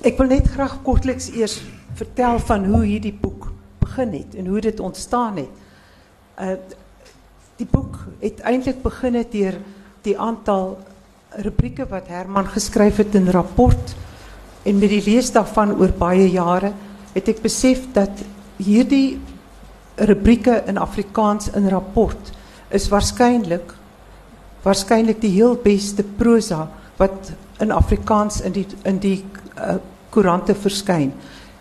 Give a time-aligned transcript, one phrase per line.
[0.00, 1.60] Ik wil net graag kortliks eerst
[1.92, 5.58] vertellen van hoe hierdie boek begin het en hoe dit ontstaan het.
[6.40, 6.54] Uh,
[7.56, 9.58] die boek het eintlik begin het deur
[10.02, 10.78] die aantal
[11.44, 13.92] rubrieke wat Herman geskryf het in rapport
[14.62, 16.72] en met die lees daarvan oor baie jare
[17.12, 18.24] het ek besef dat
[18.56, 19.20] hierdie
[20.00, 22.32] rubrieke in Afrikaans in rapport
[22.72, 23.76] is waarskynlik
[24.64, 29.18] waarskynlik die heel beste prosa wat in Afrikaans in die in die
[29.60, 29.74] uh,
[30.08, 31.12] koerante verskyn.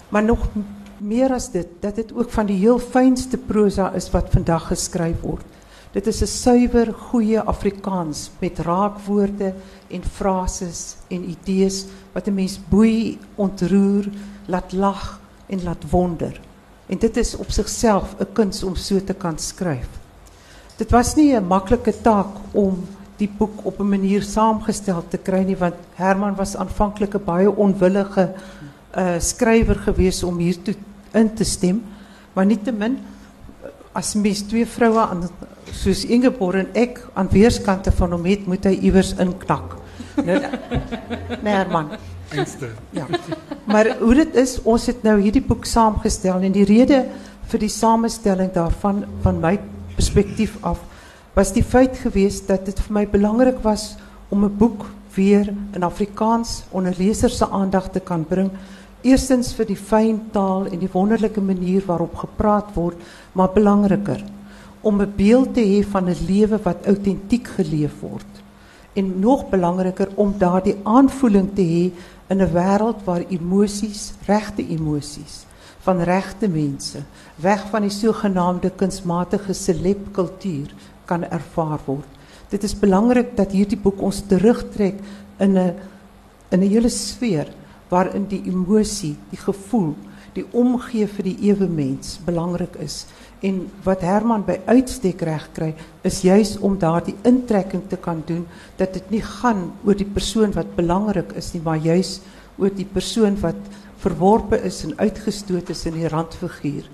[0.10, 0.48] Maar nog
[0.98, 5.22] meer as dit, dat dit ook van die heel fynste prosa is wat vandag geskryf
[5.22, 5.46] word.
[5.92, 9.54] Dit is 'n suiwer, goeie Afrikaans met raakwoorde
[9.88, 14.06] en frases en idees wat 'n mens boei, ontroer,
[14.46, 16.40] laat lag en laat wonder.
[16.86, 20.00] En dit is op zichzelf een kunst om zo te kan schrijven.
[20.76, 22.86] Dit was niet een makkelijke taak om
[23.20, 28.32] die boek op een manier samengesteld te krijgen, want Herman was aanvankelijk een baie onwillige
[28.98, 30.76] uh, schrijver geweest om hiertoe
[31.12, 31.84] in te stemmen.
[32.34, 32.98] Maar niettemin,
[33.92, 35.30] als mens twee vrouwen, aan,
[35.72, 39.76] soos Ingeborg en ik, aan weerskanten van hom het, moet hij iewers inknak.
[40.26, 40.40] nee,
[41.44, 41.90] nee, Herman.
[42.90, 43.06] Ja.
[43.64, 47.06] Maar hoe dit is, ons het nou hierdie boek saamgestel en die rede
[47.50, 49.60] vir die samestelling daarvan van my
[49.96, 50.80] perspektief af
[51.40, 53.96] was die feit geweest dat dit vir my belangrik was
[54.28, 54.82] om 'n boek
[55.16, 58.50] weer in Afrikaans onder lesers se aandag te kan bring.
[59.02, 62.98] Eerstens vir die fyn taal en die wonderlike manier waarop gepraat word,
[63.32, 64.24] maar belangriker
[64.82, 68.32] om 'n beeld te hê van 'n lewe wat autentiek geleef word.
[68.94, 71.92] En nog belangriker om daardie aanvoeling te hê
[72.28, 75.46] in 'n wêreld waar emosies, regte emosies
[75.80, 77.00] van regte mense,
[77.36, 80.74] weg van die sogenaamde kunsmatige celebkultuur
[81.10, 82.18] kan ervaar word.
[82.50, 85.02] Dit is belangrik dat hierdie boek ons terugtrek
[85.40, 85.74] in 'n
[86.52, 87.48] in 'n hele sfeer
[87.90, 89.96] waarin die emosie, die gevoel,
[90.34, 93.06] die omgee vir die ewe mens belangrik is.
[93.42, 98.46] En wat Herman by uitstek reg kry, is juis om daardie intrekking te kan doen
[98.78, 102.20] dat dit nie gaan oor die persoon wat belangrik is nie, maar juis
[102.58, 103.56] oor die persoon wat
[103.98, 106.90] verworpe is en uitgestoot is in die randfiguur.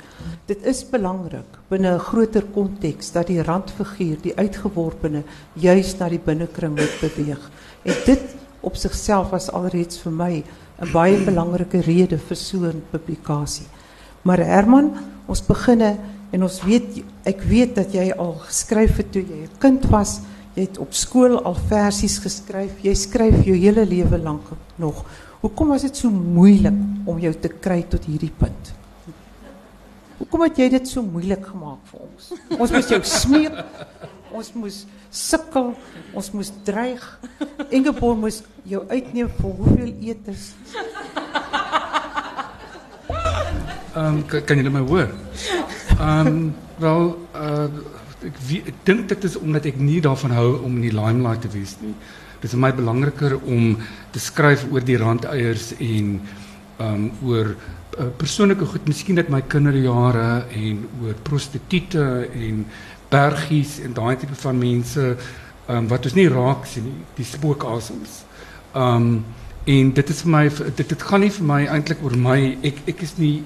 [0.46, 6.20] Dit is belangrik binne 'n groter konteks dat die randfiguur, die uitgeworpene, juis na die
[6.20, 7.52] binnekring moet beweeg.
[7.84, 8.22] En dit
[8.62, 10.44] op sigself was alreeds vir my
[10.82, 13.66] 'n baie belangrike rede vir so 'n publikasie.
[14.22, 14.94] Maar Herman,
[15.26, 15.98] ons beginne
[16.32, 20.22] en ons weet ek weet dat jy al geskryf het toe jy 'n kind was.
[20.56, 22.72] Jy het op skool al versies geskryf.
[22.82, 24.42] Jy skryf jou hele lewe lank
[24.76, 25.06] nog.
[25.42, 26.74] Hoekom was dit so moeilik
[27.06, 28.75] om jou te kry tot hierdie punt?
[30.16, 32.28] Hoekom het jy dit so moeilik gemaak vir ons?
[32.56, 33.58] Ons moes jou smeek.
[34.36, 34.78] Ons moes
[35.12, 35.74] sukkel.
[36.16, 37.04] Ons moes dreig.
[37.70, 40.54] Ingeborg moes jou uitneem vir hoeveel etes?
[43.96, 45.12] Ehm um, kan, kan julle my hoor?
[46.00, 46.40] Ehm um,
[46.84, 47.68] wel uh
[48.26, 48.40] ek
[48.72, 51.76] ek dink dit is omdat ek nie daarvan hou om in die limelight te wees
[51.84, 51.94] nie.
[52.42, 53.76] Dit is vir my belangriker om
[54.16, 56.16] te skryf oor die randeiers en
[56.80, 57.54] ehm um, oor
[58.00, 62.06] uh, persoonlike goed, miskien net my kinderjare en oor prostituie
[62.48, 62.66] en
[63.10, 65.10] bergies en daai tipe van mense
[65.66, 68.24] ehm wat ons nie raak sien die spookasems.
[68.74, 69.26] Ehm um,
[69.66, 72.38] en dit is vir my dit dit gaan nie vir my eintlik oor my
[72.70, 73.40] ek ek is nie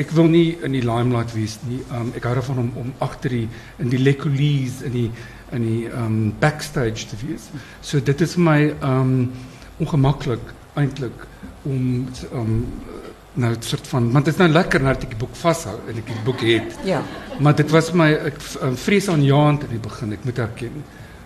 [0.00, 1.80] ek wil nie in die limelight wees nie.
[1.92, 3.48] Um hou daarvan om om agter die
[3.82, 5.10] in die lecolise in die
[5.52, 7.50] in die um backstage te wees.
[7.82, 9.32] So dit is vir my um
[9.80, 11.26] ongemaklik eintlik
[11.64, 12.54] om um
[13.36, 15.96] nou 'n soort van want dit is nou lekker dat ek die boek vashou en
[15.96, 16.78] ek die boek het.
[16.84, 17.02] Ja.
[17.40, 20.84] Maar dit was my ek um, vrees aan jaand in die begin, ek moet erken.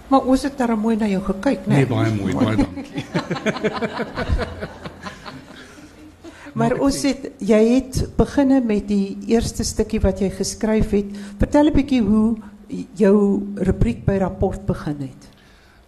[0.08, 1.74] Maar ons het daar mooi na jou gekyk, né?
[1.74, 3.04] Nee, baie mooi, baie dankie.
[6.54, 11.06] Maar ons het jy het beginne met die eerste stukkie wat jy geskryf het.
[11.38, 12.36] Vertel 'n bietjie hoe
[12.94, 15.28] jou rubriek by rapport begin het.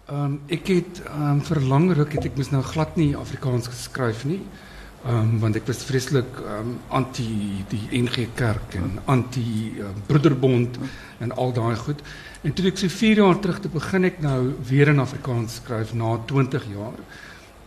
[0.07, 3.15] Ehm um, ek het ehm um, vir lang ruk het ek mos nou glad nie
[3.15, 4.39] Afrikaans geskryf nie.
[4.39, 4.72] Ehm
[5.07, 7.27] um, want ek was vreeslik ehm anti
[7.71, 10.77] die NG Kerk en anti uh, Broederbond
[11.19, 12.01] en al daai goed.
[12.43, 15.93] En toe ek so 4 jaar terug te begin ek nou weer in Afrikaans skryf
[15.93, 16.99] na 20 jaar.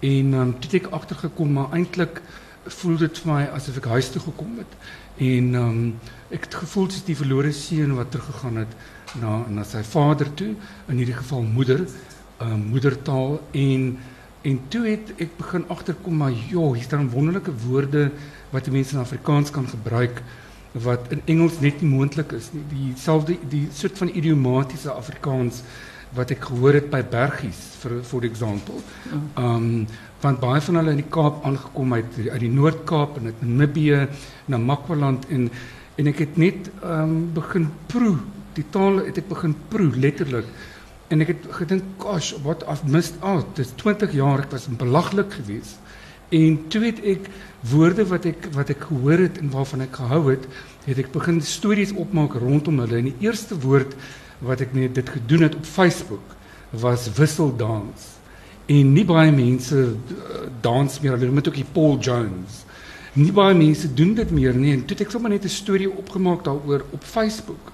[0.00, 2.22] En ehm um, toe het ek agtergekom maar eintlik
[2.66, 4.72] voel dit vir my asof ek huis toe gekom het
[5.22, 5.94] en
[6.34, 8.72] ek het gevoel soos die verlore seun wat teruggegaan het
[9.22, 10.50] na na sy vader toe
[10.90, 11.86] in hierdie geval moeder
[12.42, 13.86] moedertaal en
[14.46, 18.10] en toe het ek begin agterkom maar ja hier staan wonderlike woorde
[18.52, 20.22] wat mense in Afrikaans kan gebruik
[20.84, 22.62] wat in Engels net nie moontlik is nie.
[22.70, 25.62] Dieselfde die soort van idiomatiese Afrikaans
[26.16, 28.82] wat ek gehoor het by bergies vir for example.
[29.40, 29.86] Um
[30.22, 34.06] want baie van hulle in die Kaap aangekom uit uit die Noord-Kaap en uit Namibië
[34.46, 35.50] na Makwaland en
[35.96, 38.16] en ek het net ehm um, begin proe
[38.56, 40.48] die taal het ek begin proe letterlik
[41.08, 43.54] en ek het gedink gosh what I've missed out.
[43.58, 45.78] Dis 20 jaar ek was belaglik geweest.
[46.34, 47.28] En toe het ek
[47.70, 50.48] woorde wat ek wat ek gehoor het en waarvan ek gehou het
[50.86, 52.98] het ek begin stories opmaak rondom hulle.
[52.98, 53.94] En die eerste woord
[54.42, 56.34] wat ek net dit gedoen het op Facebook
[56.74, 58.14] was wisseldans.
[58.66, 61.14] En nie baie mense uh, dans meer.
[61.14, 62.64] Hulle moet ook die Paul Jones.
[63.14, 64.74] Nie baie mense doen dit meer nie.
[64.74, 67.72] En toe het ek sommer net 'n storie opgemaak daaroor op Facebook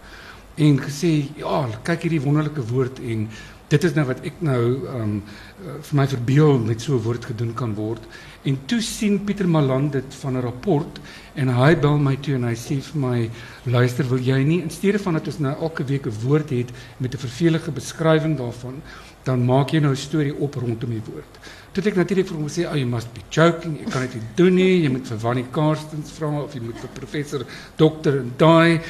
[0.57, 3.29] en gesê ja kyk hierdie wonderlike woord en
[3.73, 4.63] dit is nou wat ek nou
[4.93, 5.15] um,
[5.63, 8.03] vir my verbeel met so 'n woord gedoen kan word.
[8.45, 11.01] En toe sien Pieter Maland dit van 'n rapport
[11.35, 13.31] en hy bel my toe en hy sê vir my
[13.65, 16.71] luister wil jy nie in steede van dat ons nou elke week 'n woord het
[16.99, 18.83] met 'n vervelige beskrywing daarvan
[19.25, 21.39] dan maak jy nou 'n storie op rondom die woord
[21.73, 23.79] Toe ek natuurlik vir hom sê, "Oh, you must be joking.
[23.81, 24.83] Ek kan dit nie doen nie.
[24.83, 27.45] Jy moet vir Wannie Karstens vra of jy moet vir professor
[27.79, 28.81] dokter en daai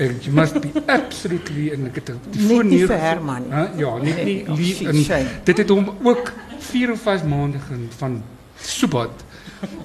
[0.00, 3.44] and you must be absolutely en ek het die voor neer vir Herman.
[3.78, 5.04] Ja, nie nie lief en
[5.44, 7.58] dit het hom ook 4 of 5 maande
[7.98, 8.22] van
[8.60, 9.24] soebat.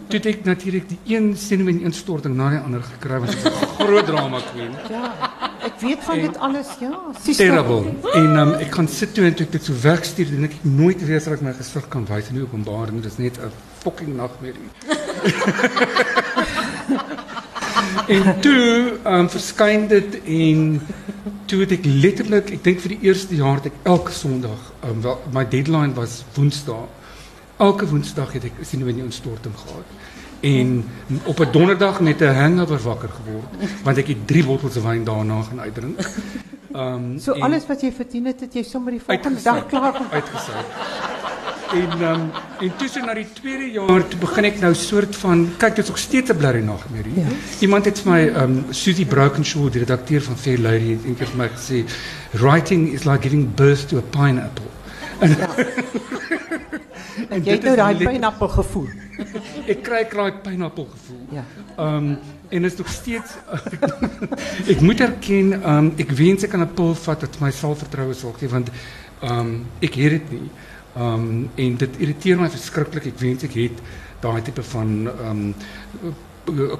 [0.09, 4.41] Toe ek natuurlik die een senuwee instorting na die ander gekry was 'n groot drama
[4.51, 4.75] queen.
[4.89, 5.50] Ja.
[5.65, 6.99] Ik weet van dit alles, ja.
[7.35, 7.83] Terrible.
[8.13, 11.05] En ehm, ik kan zitten toe en toen ik dit zo wegstuur, en ik nooit
[11.05, 13.01] weer dat ik mijn gezicht kan wijzen in baan.
[13.01, 14.69] Dat is net een fucking nachtmerrie.
[18.17, 20.81] en toen um, ehm, verschijnt dit en
[21.45, 25.03] toen het ik letterlijk, ik denk voor de eerste jaar, dat ik elke zondag, um,
[25.03, 26.87] ehm, mijn deadline was woensdag,
[27.57, 29.83] elke woensdag heb ik zin in een storting gehad.
[30.41, 30.85] En
[31.23, 33.49] op een donderdag net een hangover wakker geworden.
[33.83, 36.05] Want ik heb drie bottels wijn daarna gaan uitdrinken.
[36.75, 40.55] Um, so alles wat je verdient hebt, het je sommer die volgende dag klaar Uitgezet.
[41.71, 45.83] En, um, en naar die tweede jaar, toen begin ik nou soort van, kijk, dit
[45.83, 47.13] is nog steeds een blurry nachtmerrie.
[47.15, 47.25] Ja.
[47.59, 51.27] Iemand heeft mij, um, ehm, Susie Bruikenshoe, de redacteur van Fair Lady, heeft een keer
[51.35, 51.93] mij gezegd,
[52.31, 54.65] writing is like giving birth to a pineapple.
[55.19, 55.49] En, ja.
[57.29, 58.87] en jy het nou daai pineappel gevoel.
[59.71, 61.25] ek kry kraai pineappel gevoel.
[61.37, 61.45] Ja.
[61.77, 62.17] Ehm um,
[62.51, 63.37] en is nog steeds
[64.73, 68.13] ek moet erken ehm um, ek wens ek kan 'n pil vat wat my selfvertroue
[68.13, 68.71] sal gee want
[69.21, 70.49] ehm um, ek het dit nie.
[70.95, 73.05] Ehm um, en dit irriteer my verskriklik.
[73.13, 73.79] Ek wens ek het
[74.21, 75.55] daai tipe van ehm um,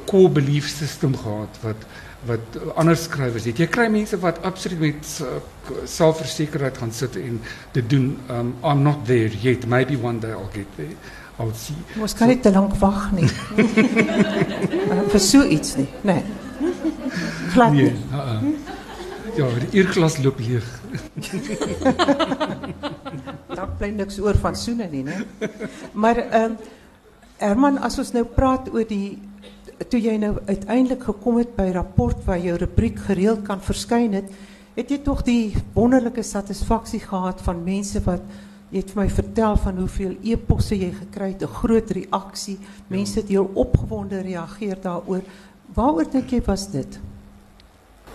[0.06, 1.86] core belief system gehad wat
[2.26, 3.58] wat ander skrywers het.
[3.58, 5.08] Jy kry mense wat absoluut met
[5.90, 7.40] selfversekerheid gaan sit en
[7.74, 8.14] dit doen.
[8.30, 9.66] Um I'm not there yet.
[9.66, 10.96] Maybe one day I'll get there.
[11.40, 11.78] I'll see.
[11.98, 13.30] Ons kan so, nie te lank wag nie.
[15.14, 15.88] Vir so iets nie.
[16.06, 16.22] Nee.
[17.54, 17.96] Glad nee.
[18.12, 18.54] Uh -uh.
[19.36, 20.68] Ja, die uurglas loop leeg.
[23.56, 25.24] Daar bly niks oor van soene nie, né?
[25.94, 26.58] Maar ehm um,
[27.42, 29.18] Herman, as ons nou praat oor die
[29.90, 34.32] toe jy nou uiteindelik gekom het by rapport waar jou rubriek gereeld kan verskyn het,
[34.76, 38.24] het jy tog die wonderlike satisfaksie gehad van mense wat
[38.72, 42.58] jy het vir my vertel van hoeveel e-posse jy gekry het, 'n groot reaksie,
[42.88, 45.22] mense het heel opgewonde reageer daaroor.
[45.74, 47.00] Waaroor dink jy was dit?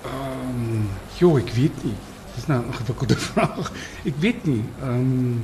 [0.04, 1.94] Ehm, um, jo, ek weet nie.
[2.34, 3.72] Dis nou 'n gewikkelde vraag.
[4.04, 4.64] Ek weet nie.
[4.82, 5.42] Ehm um,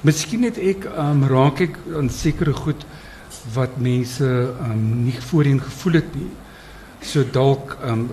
[0.00, 2.86] Miskien het ek ehm um, raak ek aan sekere goed
[3.54, 6.30] wat mense um, nie voorheen gevoel het nie.
[7.02, 8.08] So dalk um,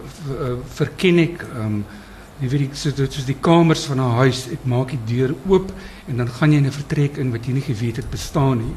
[0.77, 1.81] verken ek um,
[2.39, 5.71] jy weet die kamers van 'n huis, ek maak die deur oop
[6.07, 8.75] en dan gaan jy in 'n vertrek in wat jy nie geweet het bestaan nie.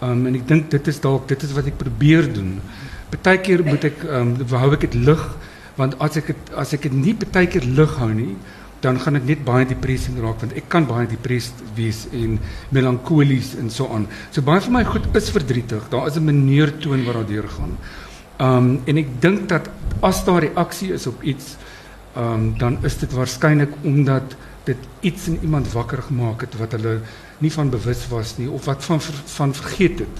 [0.00, 2.60] En ek dink dit is dalk dit is wat ek probeer doen.
[3.10, 5.36] Partykeer moet ek um, hou ek dit lig
[5.76, 8.36] want as ek het, as ek dit nie partykeer lig hou nie,
[8.86, 12.38] dan gaan dit net baie depressief raak want ek kan baie depressief wees en
[12.74, 14.06] melankolies en so aan.
[14.30, 15.88] So baie van my goed is verdrietig.
[15.90, 17.72] Daar is 'n manier toon wat daar deur gaan.
[18.38, 21.56] Um en ek dink dat as daar reaksie is op iets,
[22.16, 27.00] um dan is dit waarskynlik omdat dit iets in iemand wakker gemaak het wat hulle
[27.38, 29.00] nie van bewus was nie of wat van
[29.36, 30.16] van vergeet het.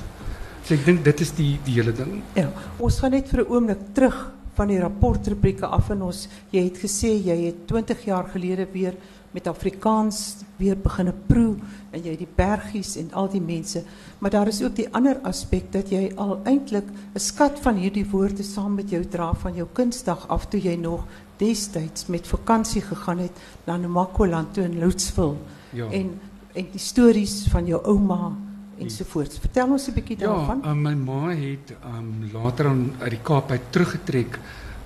[0.64, 2.22] So ek dink dit is die die hele ding.
[2.34, 6.64] Ja, ons gaan net vir 'n oomblik terug van die rapportrubrieke af en ons jy
[6.66, 8.96] het gesê jy het 20 jaar gelede weer
[9.36, 10.20] met Afrikaans
[10.56, 11.56] weer begine proe
[11.92, 13.82] en jy die bergies en al die mense
[14.18, 18.06] maar daar is ook die ander aspek dat jy al eintlik 'n skat van hierdie
[18.10, 21.04] woorde saam met jou dra van jou kunsdag af toe jy nog
[21.36, 23.36] destyds met vakansie gegaan het
[23.66, 25.36] na Namakwa-land toe in Loudsville
[25.72, 25.90] ja.
[25.90, 26.20] en
[26.56, 28.32] en die stories van jou ouma
[28.78, 29.38] ensovoorts.
[29.38, 30.60] Vertel ons 'n bietjie daarvan.
[30.62, 34.38] Ja, uh, my ma het um later aan uit die Kaap uit teruggetrek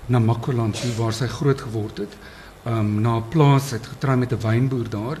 [0.05, 2.17] na Makwaland waar sy groot geword het.
[2.65, 5.17] Um na 'n plaas het getrou met 'n wynboer daar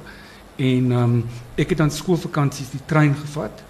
[0.61, 1.25] En ehm um,
[1.55, 3.63] het dan skoolvakansies die trein gevat,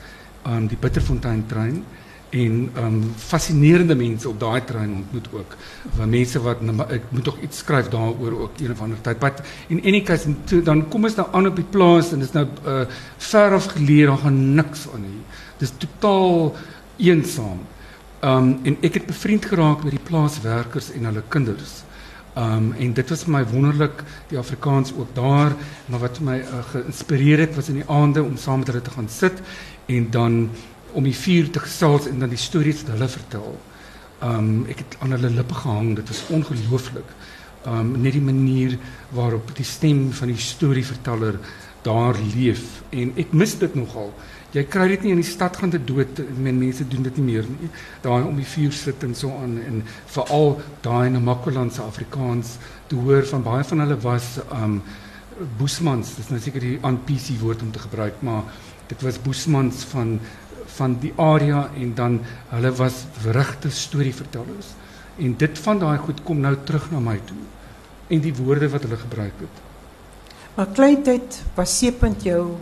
[0.43, 1.83] ehm die Bitterfontein trein
[2.31, 5.55] en um fascinerende mense op daai trein ontmoet ook.
[5.97, 9.19] Van mense wat ek moet tog iets skryf daaroor ook een of ander tyd.
[9.19, 10.31] But in any case
[10.63, 12.85] dan kom ons nou aan op die plaas en dit is nou uh
[13.17, 15.21] ver af geleë, daar gaan niks aan nie.
[15.59, 16.55] Dis totaal
[16.97, 17.59] eensaam.
[18.23, 21.81] Um en ek het bevriend geraak met die plaaswerkers en hulle kinders.
[22.39, 25.51] Um en dit was vir my wonderlik die Afrikaans ook daar,
[25.85, 28.95] maar wat my uh, geïnspireer het was in die aande om saam met hulle te
[28.95, 29.41] gaan sit
[29.91, 30.45] en dan
[30.93, 33.55] om die vuur te gesels en dan die stories wat hulle vertel.
[34.21, 35.95] Um ek het aan hulle lippe gehang.
[35.97, 37.15] Dit was ongelooflik.
[37.65, 38.77] Um net die manier
[39.15, 41.39] waarop die stem van die storieverteller
[41.81, 44.11] daar leef en ek mis dit nogal.
[44.51, 46.19] Jy kry dit nie in die stad gaan te dood.
[46.37, 47.69] Men mense doen dit nie meer nie.
[48.03, 49.79] Daar om die vuur sit en so aan en
[50.11, 52.57] veral daai in Namakoland se Afrikaans
[52.91, 54.81] te hoor van baie van hulle was um
[55.57, 56.15] boesmans.
[56.17, 58.43] Dis nou seker die aan PC woord om te gebruik, maar
[58.91, 60.19] dit was boesmans van
[60.75, 64.73] van die area en dan hulle was verrigte storievertellers
[65.17, 67.41] en dit van daai goed kom nou terug na my toe
[68.11, 69.59] en die woorde wat hulle gebruik het.
[70.55, 72.57] Maar kleintyd was Seepunt jou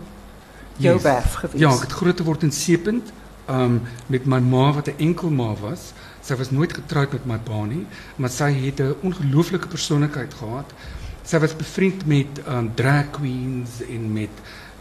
[0.80, 1.04] jou yes.
[1.04, 1.60] werf geweest.
[1.60, 3.12] Ja, ek het groot geword in Seepunt
[3.50, 5.94] um met my ma wat 'n enkel ma was.
[6.22, 7.86] Sy was nooit getroud met my pa nie,
[8.16, 10.74] maar sy het 'n ongelooflike persoonlikheid gehad.
[11.24, 14.30] Sy was bevriend met um drag queens en met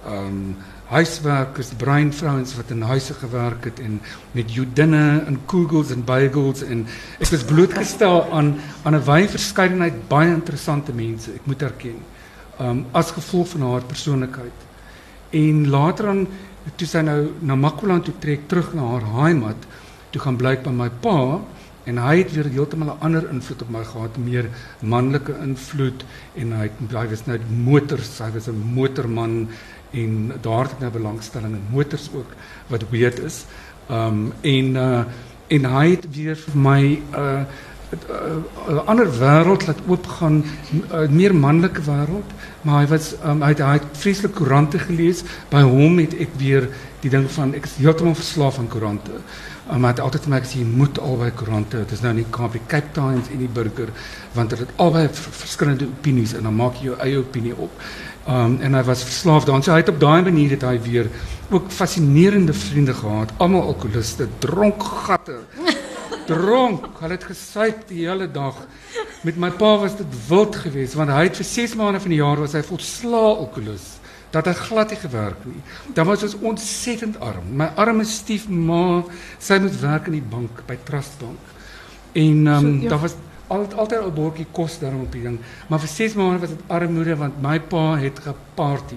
[0.07, 0.57] um
[0.89, 4.01] huiswerkers, breinvrouens wat in huise gewerk het en
[4.33, 6.87] met judinne en kugels en bagels en
[7.19, 12.01] ek was blootgestel aan aan 'n wye verskeidenheid baie interessante mense, ek moet erken.
[12.61, 14.59] Um as gevolg van haar persoonlikheid.
[15.31, 16.27] En later aan
[16.77, 19.57] toe sy nou na Makwaland toe trek terug na haar heimat,
[20.11, 21.41] toe gaan blyk by pa
[21.89, 26.05] en hy het weer heeltemal 'n ander invloed op my gehad, meer manlike invloed
[26.35, 29.49] en hy was nou motors, hy was 'n motorman
[29.91, 32.37] en daar het ek nou belangstelling in motors ook
[32.69, 33.45] wat weird is.
[33.91, 35.03] Um en uh
[35.49, 36.83] en hy het weer vir my
[37.17, 37.43] uh
[37.89, 40.45] 'n uh, ander wêreld laat oopgaan,
[40.93, 42.31] 'n meer manlike wêreld,
[42.63, 45.23] maar hy was um, hy het, hy het vreeslik koerante gelees.
[45.49, 46.69] By hom het ek weer
[47.01, 49.23] die ding van ek is heeltemal verslaaf aan koerante.
[49.73, 52.27] Um, hy het altyd vir my gesê jy moet albei koerante, dit is nou nie
[52.31, 53.89] Cape Cape Times en die Burger
[54.37, 57.73] want dit het albei verskillende opinies en dan maak jy jou eie opinie op.
[58.29, 59.63] Um, en hy was verslaaf daaraan.
[59.65, 61.07] So hy het op daai manier het hy weer
[61.49, 65.39] ook fascinerende vriende gehad, almal alkoholiste, dronk gatte.
[66.29, 68.59] Dronk, hulle het gesuip die hele dag.
[69.25, 72.19] Met my pa was dit wild geweest want hy het vir 6 maande van die
[72.21, 73.87] jaar was hy volslaa alkoholis.
[74.35, 75.63] Dat hy glad nie gewerk nie.
[75.97, 77.49] Dan was ons ontsettend arm.
[77.57, 79.07] My arme stiefma,
[79.41, 81.57] sy moet werk in die bank by Trust Bank.
[82.13, 82.93] En um, so, ja.
[82.93, 83.17] daar was
[83.49, 85.39] altijd altijd een bordje kost daarom op die ding.
[85.67, 88.95] Maar voor zes maanden was het armoede, want mijn pa heeft geparty.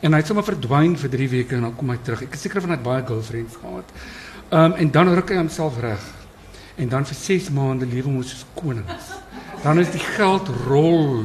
[0.00, 2.20] En hij is zomaar verdwijnd voor drie weken en dan kom hij terug.
[2.20, 3.84] Ik heb zeker van dat baie girlfriends gehad.
[4.48, 6.14] Ehm, en dan ruk hij hemzelf recht.
[6.74, 9.04] En dan voor zes maanden leven we als konings.
[9.62, 11.24] Dan is die geld rol.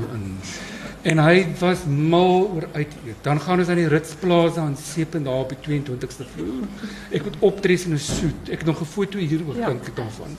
[1.01, 2.87] En hij was mal oor uit
[3.21, 6.63] Dan gaan we naar die Ritsplaza en Sepen daar op de 22 e vloer.
[7.09, 8.33] Ik moet optreden in een suit.
[8.43, 9.65] Ik heb nog een foto hier wat ja.
[9.65, 10.37] denk ik daarvan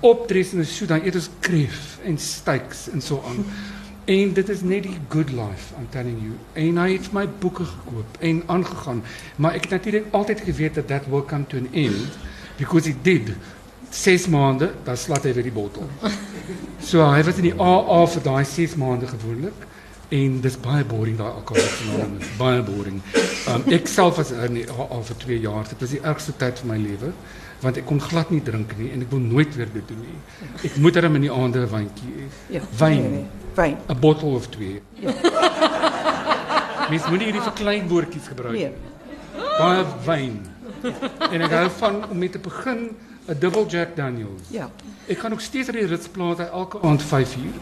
[0.00, 3.44] optreedt in de shoot, dan eet kreef en steaks en zo so aan.
[4.04, 6.32] En dit is net die good life, I'm telling you.
[6.52, 9.02] En hij heeft mijn boeken gekoop en aangegaan.
[9.36, 11.94] Maar ik heb natuurlijk altijd geweten dat dat will come to an end.
[12.56, 13.30] Because it did.
[13.90, 15.88] Zes maanden, dan slaat hij weer die botel.
[16.02, 16.08] Zo,
[16.86, 19.54] so, hij was in die AA voor die zes maanden gewoonlijk.
[20.08, 22.06] En dat is baie boring, dat alcoholisme.
[22.36, 23.00] Baie boring.
[23.48, 25.62] Um, ik zelf was in die AA twee jaar.
[25.62, 27.14] Dat was de ergste tijd van mijn leven
[27.64, 30.18] want ek kon glad nie drink nie en ek wil nooit weer dit doen nie.
[30.68, 32.26] Ek moet dan in die aande 'n hê.
[32.56, 32.60] Ja.
[32.78, 33.00] Wyn.
[33.00, 33.26] Nee, nee.
[33.54, 33.76] Wyn.
[33.88, 34.82] 'n Bottle of twee.
[35.00, 35.12] Ja.
[36.90, 38.72] Mens moet nie hierdie verklein woordjies gebruik nie.
[39.58, 40.40] Baie wyn.
[41.32, 42.90] En ek hou van om met te begin
[43.28, 44.50] 'n double Jack Daniels.
[44.50, 44.70] Ja.
[45.08, 47.56] Ek kan nog steeds by die Ritsplaas elke aand 5 uur.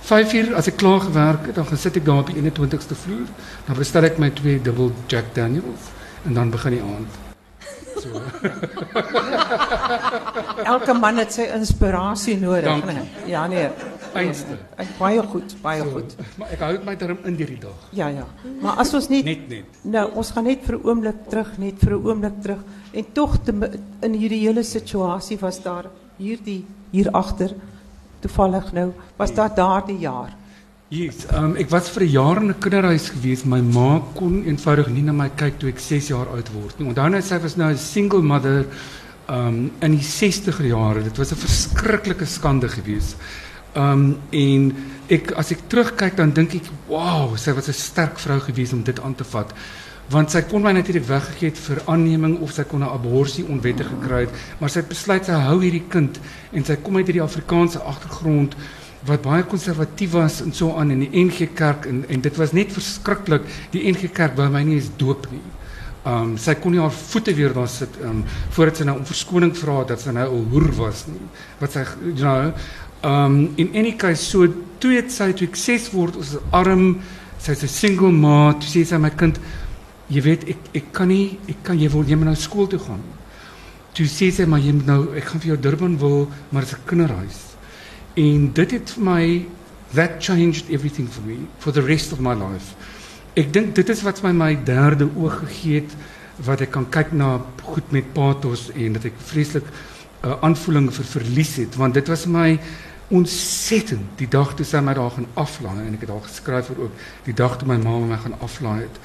[0.00, 2.94] 5 uur as ek klaar gewerk het, dan gaan sit ek daar op die 21ste
[2.94, 3.26] vloer.
[3.66, 5.90] Dan bestel ek my twee double Jack Daniels
[6.24, 7.25] en dan begin die aand.
[8.06, 8.20] So.
[10.72, 13.04] Elke man het sy inspirasie nodig, nee.
[13.30, 13.68] Ja nee.
[14.16, 14.56] Einste.
[14.80, 16.14] Ek baie goed, baie so, goed.
[16.40, 17.86] Maar ek hou my term in die dag.
[17.96, 18.24] Ja ja.
[18.62, 19.78] Maar as ons net net net.
[19.84, 23.38] Nou, ons gaan net vir 'n oomblik terug, net vir 'n oomblik terug en tog
[24.00, 27.52] in hierdie hele situasie was daar hierdie hier agter
[28.24, 30.32] toevallig nou was daar daardie jaar
[30.88, 33.44] Yes, ik ehm, was voor jaar in een kinderhuis geweest.
[33.44, 36.74] Mijn ma kon eenvoudig niet naar mij kijken toen ik zes jaar oud werd.
[36.78, 38.66] Want daarna zij was nou een single mother
[39.24, 41.04] en in die zestiger jaren.
[41.04, 43.16] Dat was een verschrikkelijke schande geweest.
[43.76, 44.70] Um, ehm,
[45.06, 48.82] en als ik terugkijk, dan denk ik, wauw, zij was een sterk vrouw geweest om
[48.82, 49.56] dit aan te vatten.
[50.08, 53.90] Want zij kon mij natuurlijk weggegeven voor aanneming of zij kon een abortie onwettig.
[54.58, 56.18] Maar zij besluit, zij hou hierdie kind.
[56.52, 58.54] En zij komt uit die Afrikaanse achtergrond
[59.06, 62.52] wat baie konservatief was en so aan in die NG Kerk en en dit was
[62.52, 63.42] net verskriklik.
[63.70, 65.42] Die NG Kerk wou my nie eens doop nie.
[66.06, 69.54] Um sy kon nie haar voete weer daar sit um voordat sy nou om verskoning
[69.56, 71.28] vra dat sy nou 'n hoer was nie.
[71.60, 72.52] Wat sy you know
[73.02, 74.46] Um in any case so
[74.78, 77.02] toe het sy toe ek 6 word ons arm
[77.38, 79.38] sy's 'n single ma toe sê sy my kind
[80.08, 82.78] jy weet ek ek kan nie ek kan jy wil jy moet nou skool toe
[82.78, 83.02] gaan.
[83.94, 86.72] Toe sê sy maar jy moet nou ek gaan vir jou Durban wil maar dit
[86.72, 87.55] is 'n kinderhuis.
[88.16, 89.24] En dit het vir my
[89.92, 92.72] that changed everything for me for the rest of my life.
[93.36, 95.92] Ek dink dit is wat my my derde oog gegee het
[96.46, 100.88] wat ek kan kyk na goed met pathos en dat ek vreeslik 'n uh, aanvoeling
[100.92, 101.76] vir verlies het.
[101.76, 102.58] Want dit was my
[103.08, 106.80] ontsettend die dag toe sy my daar gaan aflaai en ek het al geskryf vir
[106.88, 106.92] ook
[107.24, 108.96] die dag toe my ma my gaan aflaai het.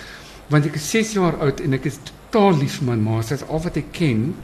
[0.48, 3.22] Want ek is 6 jaar oud en ek is totaal lief vir my ma.
[3.22, 4.36] Sy is al wat ek ken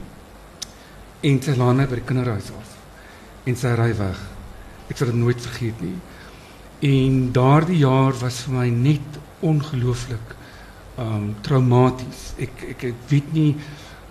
[1.20, 2.76] en sy laat my by die kinderhuis af
[3.44, 4.37] en sy ry weg
[4.88, 5.96] ek sal dit nooit vergeet nie
[6.88, 10.34] en daardie jaar was vir my net ongelooflik
[10.98, 13.52] um traumaties ek ek ek weet nie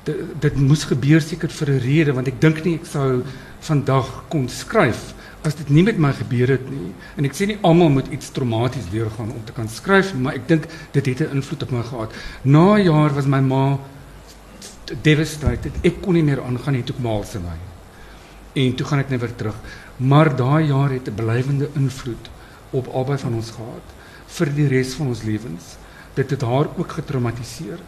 [0.08, 3.24] dit, dit moes gebeur seker vir 'n rede want ek dink nie ek sou
[3.62, 5.14] vandag kon skryf
[5.48, 8.32] as dit nie met my gebeur het nie en ek sê nie almal moet iets
[8.36, 11.84] traumaties deurgaan om te kan skryf maar ek dink dit het 'n invloed op my
[11.84, 12.12] gehad.
[12.44, 13.80] Na 'n jaar was my ma
[15.04, 15.74] devastated.
[15.84, 17.58] Ek kon nie meer aangaan nie toe ek maal sy my.
[18.56, 19.56] En toe gaan ek net weer terug.
[19.98, 22.30] Maar daai jaar het 'n blywende invloed
[22.70, 23.88] op albei van ons gehad
[24.28, 25.78] vir die res van ons lewens.
[26.14, 27.80] Dit het haar ook getraumatiseer.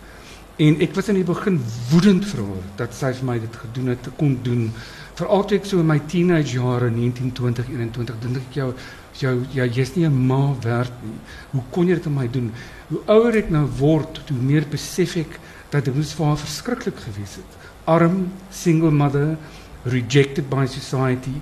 [0.55, 3.87] En ek was in die begin woedend vir haar dat sy vir my dit gedoen
[3.87, 4.71] het, kon doen
[5.19, 8.73] veral toe ek so in my teenage jare 19 20 21 dink ek jou
[9.19, 11.17] jou ja jy's nie ma werd nie.
[11.51, 12.51] Hoe kon jy dit aan my doen?
[12.89, 15.39] Hoe ouer ek nou word, hoe meer besef ek
[15.73, 17.57] dat dit moes vir haar verskriklik gewees het.
[17.89, 19.35] Arm, single mother,
[19.83, 21.35] rejected by society.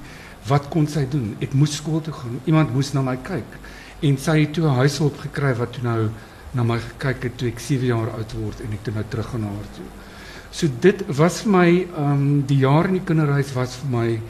[0.47, 1.35] Wat kon sy doen?
[1.43, 2.39] Ek moes skool toe gaan.
[2.45, 3.59] Iemand moes na my kyk.
[4.07, 6.09] En sy het toe 'n huishulp gekry wat toe nou
[6.53, 9.31] na my gekyk het toe ek 7 jaar oud word en ek toe nou terug
[9.31, 9.87] gaan na haar toe.
[10.51, 11.69] So dit was vir my
[12.01, 14.21] um die jaar in die kinderhuis was vir my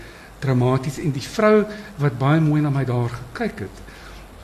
[0.41, 1.65] traumaties en die vrou
[2.01, 3.83] wat baie mooi na my daar gekyk het.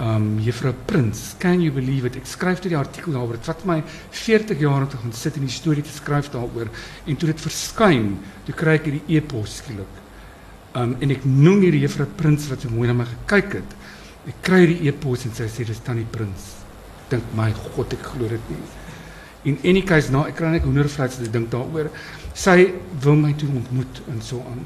[0.04, 2.16] Um juffrou Prins, can you believe it?
[2.16, 3.38] Ek skryf toe die artikel daaroor.
[3.38, 3.82] Dit vat my
[4.12, 6.72] 40 jaar om te gaan sit en die storie te skryf daaroor
[7.06, 10.03] en toe dit verskyn, toe kry ek hierdie e-pos skielik.
[10.80, 13.76] Um en ek noem hierdie juffrou Prins wat so mooi na my gekyk het.
[14.30, 16.48] Ek kry hierdie e-pos en sy sê dis tannie Prins.
[17.12, 18.64] Dink my God, ek glo dit nie.
[19.52, 21.92] In any case nou ek kry net hoendervleis ek dink daaroor.
[22.34, 22.72] Sy
[23.04, 24.66] wil my toe ontmoet en so aan.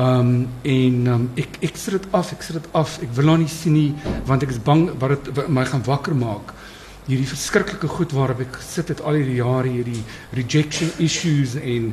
[0.00, 0.30] Um
[0.66, 2.96] en um, ek ek sit dit af, ek sit dit af.
[3.04, 6.16] Ek wil haar nie sien nie want ek is bang wat dit my gaan wakker
[6.16, 6.54] maak.
[7.04, 10.00] Hierdie verskriklike goed waarop ek gesit het al hierdie jare, hierdie
[10.32, 11.92] rejection issues en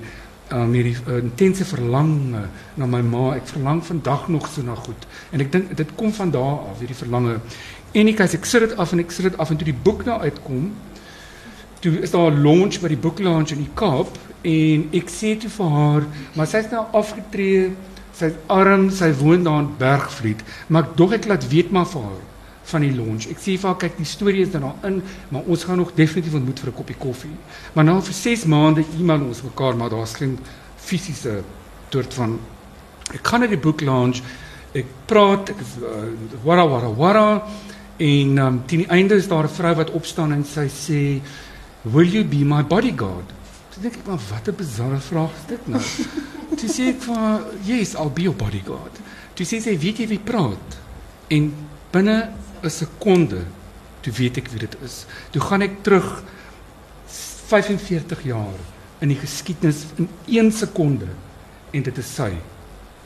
[0.54, 3.36] um hierdie uh, intense verlange na my ma.
[3.36, 5.08] Ek verlang vandag nog so na goed.
[5.32, 7.38] En ek dink dit kom van daar af, hierdie verlange.
[7.92, 9.78] En ek as ek sit dit af en ek sit dit af en toe die
[9.88, 10.72] boek nou uitkom,
[11.82, 15.38] toe is daar 'n launch by die boek launch in die Kaap en ek sê
[15.38, 16.04] toe vir haar,
[16.36, 17.72] maar sy's nou afgetree,
[18.14, 22.02] sy's arm, sy woon daar in Bergvliet, maar ek dog ek laat weet maar vir
[22.02, 22.31] haar
[22.72, 23.28] van die launch.
[23.32, 25.94] Ek sê vir haar kyk, die storie is dan daar in, maar ons gaan nog
[25.98, 27.36] definitief ontmoet vir 'n koppie koffie.
[27.74, 30.40] Maar nou vir 6 maande e-mail ons mekaar, maar daar's geen
[30.78, 31.44] fisiese
[31.90, 32.40] soort van
[33.14, 34.22] ek kan net die boek launch.
[34.74, 36.08] Ek praat, ek is uh,
[36.44, 37.28] wara wara wara
[38.02, 41.22] en um, teen die einde is daar 'n vrou wat opstaan en sy sê
[41.84, 43.28] will you be my bodyguard?
[43.72, 45.82] Toe dink ek maar wat 'n bizarre vraag is dit nou.
[46.60, 49.00] Toe sê ek vir yes, I'll be your bodyguard.
[49.36, 50.80] Toe sê sy weet jy wie praat?
[51.32, 51.54] En
[51.92, 52.18] binne
[52.64, 53.46] 'n sekonde
[54.02, 55.06] toe weet ek wie dit is.
[55.32, 56.24] Toe gaan ek terug
[57.52, 58.60] 45 jaar
[59.00, 61.08] in die geskiedenis in 1 sekonde
[61.72, 62.32] en dit is sy.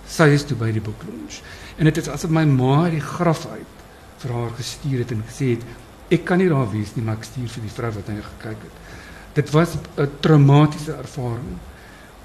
[0.07, 1.41] Sy is toe by die boek launch.
[1.77, 3.83] En dit is asof my ma die graf uit
[4.21, 5.65] vir haar gestuur het en gesê het
[6.13, 8.65] ek kan nie daar wees nie, maar ek stuur vir die vrou wat hy gekyk
[8.67, 8.75] het.
[9.35, 11.57] Dit was 'n traumatiese ervaring.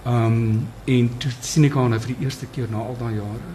[0.06, 3.50] Um en toe sien ek haar nou vir die eerste keer na al daai jare.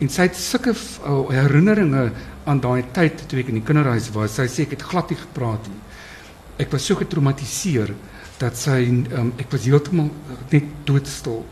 [0.00, 2.06] En sy het sulke uh, herinneringe
[2.48, 4.38] aan daai tyd toe ek in die kinderhuis was.
[4.38, 5.80] Sy sê ek het glad nie gepraat nie.
[6.64, 7.92] Ek was so getraumatiseer
[8.40, 10.08] dat sy um, ek was heeltemal
[10.52, 11.44] net doodstil.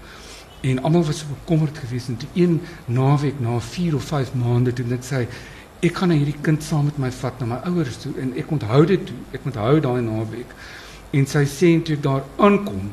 [0.65, 2.57] En almal was so bekommerd geweest en toe een
[2.89, 5.27] naweek na 4 of 5 maande toe net sy
[5.85, 8.81] ek gaan hierdie kind saam met my vat na my ouers toe en ek onthou
[8.89, 9.19] dit toe.
[9.37, 10.57] Ek onthou daai naweek.
[11.13, 12.89] En sy sê toe ek daar aankom,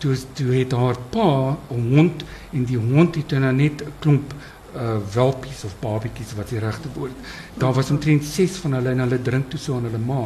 [0.00, 4.34] toe toe het haar pa 'n hond en die hond het nou net 'n klomp
[4.74, 7.16] uh welpies of babietjies wat die regte woord.
[7.58, 10.22] Daar was omtrent 6 van hulle en hulle drink toe so aan hulle ma.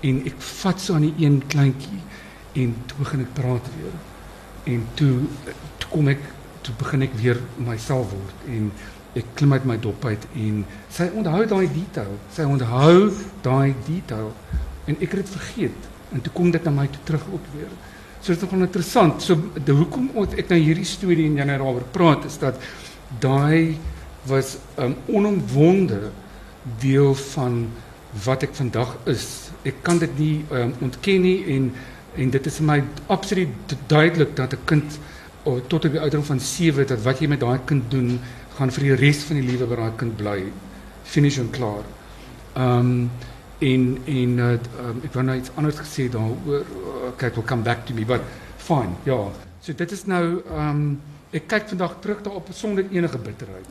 [0.00, 2.00] En ek vat so aan die een kleintjie
[2.62, 3.96] en toe begin ek praat weer.
[4.74, 5.14] En toe
[5.78, 6.22] toe kom ek
[6.66, 8.70] toe begin ek weer myself word en
[9.16, 10.62] ek klim uit my dop uit en
[10.92, 12.16] sy onthou daai detail.
[12.34, 13.10] Sy onthou
[13.44, 14.32] daai detail
[14.86, 17.70] en ek het dit vergeet en toe kom dit na my toe terug ook weer.
[18.20, 19.22] So dit is nogal interessant.
[19.22, 22.58] So de hoekom ek nou hierdie storie en jy nou daaroor praat is dat
[23.20, 23.78] daai
[24.26, 26.10] was 'n um, onomwonde
[26.78, 27.68] deel van
[28.24, 29.50] wat ek vandag is.
[29.62, 31.72] Ek kan dit nie um, ontken nie en
[32.16, 34.98] en dit is vir my absoluut duidelik dat 'n kind
[35.42, 38.20] of tot op die ouderdom van 7 dat wat jy met daai kind doen
[38.58, 40.38] gaan vir die res van die lewe by daai kind bly.
[41.04, 41.84] Finish en klaar.
[42.54, 43.10] Ehm um,
[43.58, 44.50] en en uh,
[44.84, 46.64] um, ek wou nou iets anders gesê daaroor.
[47.08, 48.20] Okay, it will come back to me, but
[48.56, 48.92] fine.
[49.04, 49.30] Ja.
[49.60, 51.00] So dit is nou ehm um,
[51.36, 53.66] Ik kijk vandaag terug het zonder enige bitterheid.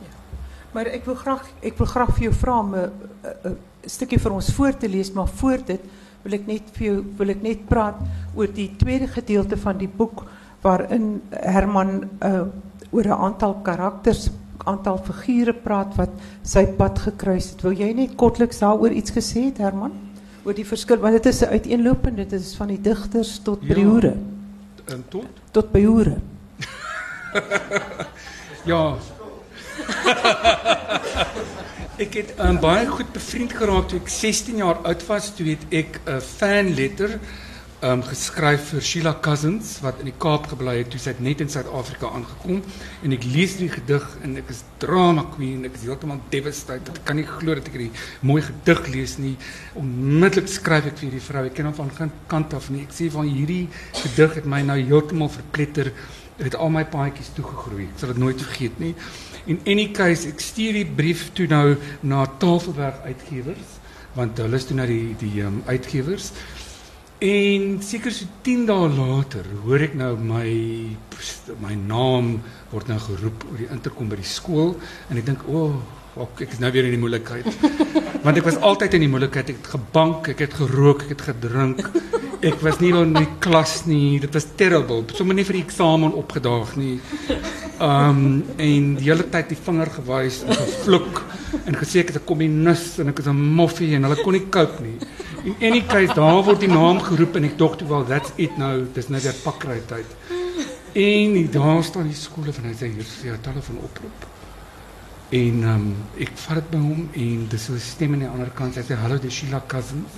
[0.72, 2.82] Maar ik wil graag, ik wil graag voor jou vragen eh,
[3.20, 3.50] eh, eh,
[3.80, 5.80] een stukje voor ons voor te lezen, maar voor dit
[6.22, 6.62] wil ik net,
[7.16, 10.22] wil ik net praten over die tweede gedeelte van die boek,
[10.60, 12.08] waarin Herman
[12.90, 16.10] over een aantal karakters, een aantal figuren praat wat
[16.42, 17.60] zijn pad gekruist.
[17.60, 19.92] Wil jij niet kortelijk daarover iets gezegd, Herman?
[20.40, 24.26] Over die verschil, want het is uiteenlopend, het is van die dichters tot ja, behoeren.
[24.84, 25.24] En tot?
[25.50, 25.72] Tot.
[28.70, 28.82] ja.
[31.96, 35.66] ek het um, baie goed bevriend geraak toe ek 16 jaar oud was, toe het
[35.70, 37.20] ek 'n fan letter
[37.84, 41.50] um, geskryf vir Sheila Cousins wat in die Kaap gebly het toe sy net in
[41.52, 42.62] Suid-Afrika aangekom.
[43.04, 47.00] En ek lees die gedig en ek is drama queen ek is heeltemal devastated.
[47.00, 49.34] Ek kan nie glo dat ek hierdie mooi gedig lees nie.
[49.78, 51.46] Onmiddellik skryf ek vir hierdie vrou.
[51.48, 52.86] Ek ken hom van geen kant af nie.
[52.86, 53.66] Ek sê van hierdie
[54.02, 55.92] gedig het my nou heeltemal verpletter
[56.42, 57.88] het al my paadjies toegegroei.
[57.92, 58.92] Ek sal dit nooit vergeet nie.
[59.46, 63.74] In any case, ek stuur die brief toe nou na Tafelberg Uitgewers
[64.16, 66.30] want hulle is toe na die die um, uitgewers.
[67.24, 70.48] En seker so 10 dae later hoor ek nou my
[71.62, 72.34] my naam
[72.72, 74.74] word nou geroep oor die interkom by die skool
[75.08, 76.05] en ek dink, "O, oh,
[76.40, 77.46] ek is nou weer in die moeilikheid."
[78.26, 79.50] Want ek was altyd in die moeilikheid.
[79.52, 81.82] Ek het gebank, ek het gerook, ek het gedrink.
[82.44, 84.18] Ek was nie in die klas nie.
[84.20, 85.06] Dit was terrible.
[85.16, 86.98] Sommige nie vir die eksamen opgedaag nie.
[87.82, 88.20] Um
[88.60, 91.22] en die hele tyd die vinger gewys en gevloek
[91.64, 94.46] en gesê ek is 'n kommunis en ek is 'n moffie en hulle kon nie
[94.50, 94.98] cope nie.
[95.44, 98.56] In any case daar word die naam geroep en ek dink toe wel that's it
[98.58, 98.84] nou.
[98.92, 100.06] Dis nou weer pakry tyd.
[100.92, 104.35] En daar staan die skole van hy sê hier is 'n telefoon oproep.
[105.34, 105.86] En um
[106.22, 108.76] ek vat by hom en dis 'n stem aan die ander kant.
[108.76, 110.12] Hy sê hallo dis Sheila Cousins.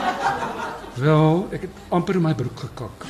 [1.02, 3.04] Wel, ek het amper my broek gekak.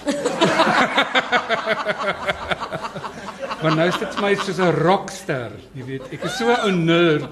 [3.63, 6.03] Want nou is dit my soos 'n rockster, jy weet.
[6.13, 7.31] Ek is so 'n nerd,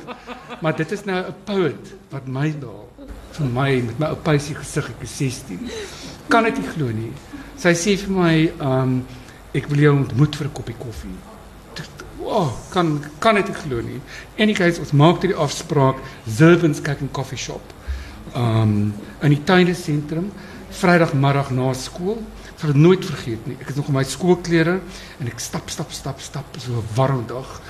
[0.62, 2.88] maar dit is nou 'n poet wat my daal
[3.32, 5.70] vir my met my ou ek is 16.
[6.28, 7.12] Kan dit nie glo nie.
[7.56, 9.06] Sy sê my, um
[9.52, 11.35] ek wil jou ontmoet vir 'n koppie koffie.
[12.26, 14.00] Oh, kan kan nie glo nie.
[14.34, 17.62] En ek sê ons maak dit die afspraak Zervins Cake and Coffee Shop
[18.34, 20.32] um in die tuinesentrum
[20.76, 22.18] Vrydagmiddag na skool.
[22.50, 23.54] Ek sal dit nooit vergeet nie.
[23.62, 24.80] Ek is nog in my skoolklere
[25.20, 27.60] en ek stap stap stap stap so 'n warm dag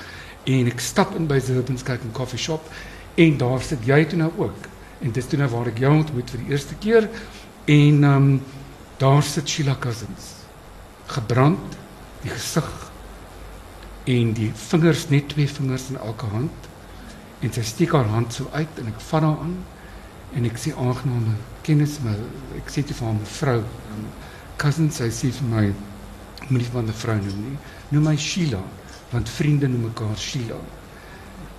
[0.47, 2.65] en ek stap in by Zerben's Cake and Coffee Shop
[3.15, 4.67] en daar sit jy toe nou ook.
[5.01, 7.09] En dis toe nou waar ek jou ontmoet vir die eerste keer
[7.67, 8.41] en um
[8.97, 10.33] daar sit Sheila Cousins.
[11.05, 11.77] Gebrand,
[12.23, 12.86] die gesig
[14.07, 16.69] en die vingers net twee vingers in elke hand.
[17.43, 19.57] En sy steek haar hand so uit en ek vat haar aan
[20.35, 21.35] en ek sê aangename
[21.67, 22.15] kennis my
[22.59, 23.59] ek sê vir haar mevrou
[24.57, 25.65] cousin sy sê vir my
[26.49, 27.57] moenie van 'n vrou noem nie.
[27.91, 28.63] Noem my Sheila
[29.11, 30.59] want vriende noem mekaar Sheila.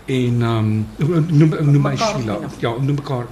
[0.07, 2.39] En um, noem noem my Sheila.
[2.61, 3.27] ja noem mekaar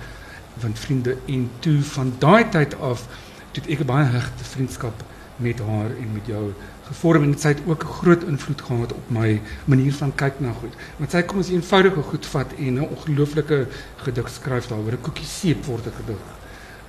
[0.61, 1.17] want vriende.
[1.27, 3.07] En toe van daai tyd af
[3.53, 5.05] het ek 'n baie hegte vriendskap
[5.37, 6.53] met haar en met jou
[6.87, 10.75] gevorm en het ook 'n groot invloed gehad op my manier van kyk na goed.
[10.97, 14.93] Want sy kom as eenvoudige goed vat en 'n ongelooflike gedig skryf daaroor.
[14.93, 16.23] 'n Koekie seep word 'n gedig.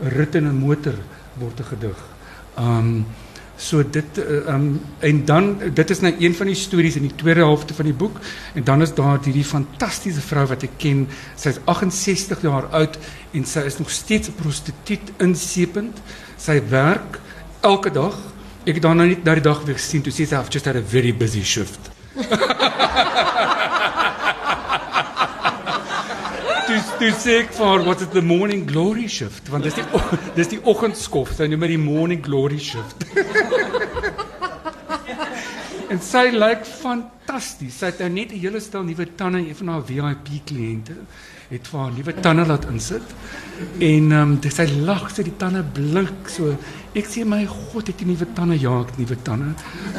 [0.02, 0.94] 'n Rit in 'n motor
[1.34, 1.98] word gedig.
[2.58, 3.06] Um
[3.58, 7.40] so dit um en dan dit is nou een van die stories in die tweede
[7.40, 8.20] helfte van die boek
[8.54, 11.08] en dan is daar hierdie fantastiese vrou wat ek ken.
[11.36, 12.98] Sy is 68 jaar oud
[13.32, 15.98] en sy is nog steeds 'n prostituut insepend.
[16.38, 17.20] Sy werk
[17.62, 18.18] elke dag
[18.68, 20.76] Ek het daarna net na die dag weer gesien toe sê sy I've just had
[20.76, 21.80] a very busy shift.
[26.68, 29.86] dis dis ek vir what is the morning glory shift want dis die
[30.36, 33.08] dis die oggendskof sy noem dit die morning glory shift.
[35.92, 37.80] en sy lyk fantasties.
[37.80, 41.00] Sy het nou net 'n hele stel nuwe tande, een van haar VIP kliënte
[41.48, 43.08] het vir haar nuwe tande laat insit.
[43.80, 46.52] En ehm um, sy lag so die tande blink so.
[46.98, 48.56] Ek sê my god, het jy nuwe tande?
[48.58, 49.52] Ja, ek nuwe tande.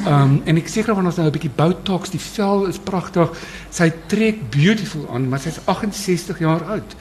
[0.03, 3.31] Ehm um, en ek seker wanneer ons nou 'n bietjie botox, die vel is pragtig.
[3.71, 6.97] Sy trek beautiful aan, maar sy's 68 jaar oud.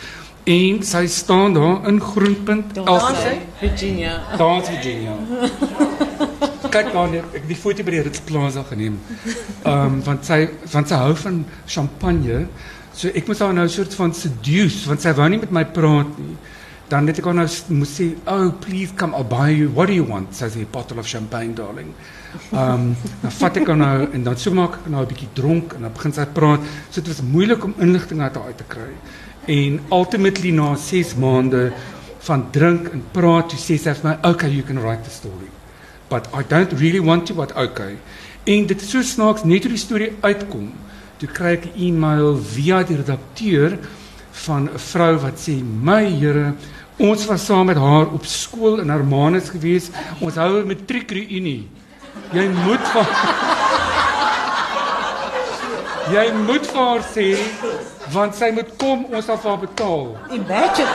[0.48, 4.22] En sy staan daar in Groenpunt, Elsie, Virginia.
[4.38, 5.16] Daar is Virginia.
[6.70, 9.00] Kyk maar net, ek het die foto by die Ritz Plaza geneem.
[9.64, 12.46] Ehm um, want sy want sy hou van champagne.
[12.94, 15.66] So ek moes haar nou 'n soort van seduce want sy wou nie met my
[15.66, 16.38] praat nie.
[16.88, 19.70] Dan net ek nou moes sê, "Oh, please come I'll buy you.
[19.70, 21.94] What do you want?" Sy sê, "A bottle of champagne, darling."
[22.52, 25.74] Ehm um, dan vat ek nou en dan so maak ek nou 'n bietjie dronk
[25.74, 26.60] en dan begin sy praat.
[26.90, 28.92] So dit was moeilik om inligting uit haar uit te kry.
[29.46, 31.74] En ultimately na 6 maande
[32.20, 35.50] van drink en praat, toe sê sy vir my, "Okay, you can write the story."
[36.10, 37.98] But I don't really want to but okay.
[38.44, 40.72] En dit is so snaaks net hoe die storie uitkom
[41.18, 43.78] toe kry ek 'n e-mail via die redakteur
[44.46, 46.54] van 'n vrou wat sê my Here
[47.00, 51.68] ons was saam met haar op skool in Hermanus gewees ons hou 'n matriekreünie
[52.34, 53.06] jy moet van
[56.16, 57.38] jy moet vir haar sê
[58.12, 60.88] want sy moet kom ons sal vir haar betaal Imagine.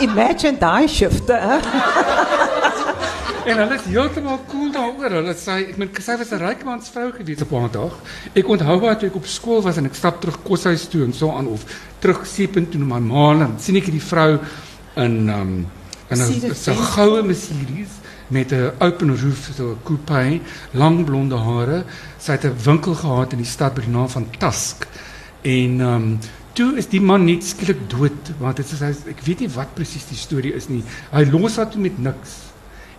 [0.00, 1.60] Imagine daai shifte, hè?
[3.44, 5.14] En hulle is heeltemal cool daaroor.
[5.20, 7.94] Hulle sê ek meen sy was 'n rykmans vrou gewees op 'n dag.
[8.34, 11.12] Ek onthou haar toe ek op skool was en ek stap terug koshuis toe en
[11.12, 11.64] so aan of
[12.00, 14.38] terug seepunt toe na my ma en sien ek hierdie vrou
[14.96, 15.66] in um
[16.10, 17.92] in 'n so goue Mercedes
[18.28, 20.40] met 'n open roof so 'n coupe,
[20.72, 21.84] lang blonde hare.
[22.18, 24.86] Sy het 'n winkel gehad in die stad by die naam van Tusk.
[25.42, 26.18] En um
[26.52, 30.06] toe is die man net skielik dood want dit is ek weet nie wat presies
[30.08, 30.84] die storie is nie.
[31.10, 32.49] Hy los haar toe met niks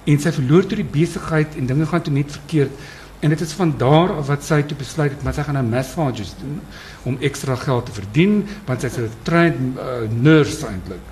[0.03, 2.71] en sy verloor toe die besigheid en dinge gaan toe net verkeerd
[3.21, 5.67] en dit is van daar af wat sy toe besluit het maar sy gaan nou
[5.67, 6.61] massages doen
[7.09, 11.05] om ekstra geld te verdien want sy's 'n trained uh, nurse eintlik.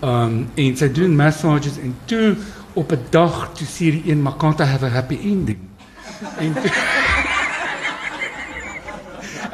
[0.00, 2.36] Um en sy doen massages en toe
[2.72, 5.58] op 'n dag toe sê die een maar can't I have a happy ending.
[6.38, 6.70] En toe,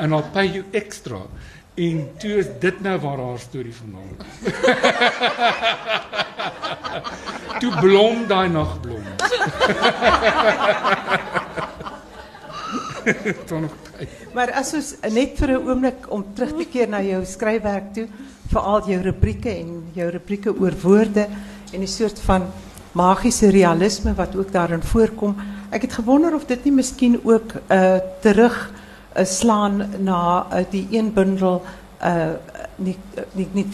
[0.03, 1.19] en I'll pay you extra.
[1.75, 4.27] En toe is dit nou waar haar storie vandaan kom.
[7.61, 9.05] toe blom daai nagblom.
[13.51, 14.09] Nog tyd.
[14.35, 18.07] Maar as ons net vir 'n oomblik om terug te keer na jou skryfwerk toe,
[18.51, 21.27] veral jou rubrieke en jou rubrieke oor woorde
[21.73, 22.43] en 'n soort van
[22.93, 25.37] magiese realisme wat ook daarin voorkom.
[25.71, 28.71] Ek het gewonder of dit nie miskien ook uh terug
[29.17, 31.63] uh, slaan na uh, die een bundel
[32.03, 32.35] uh
[32.77, 32.97] nie
[33.33, 33.67] nie nie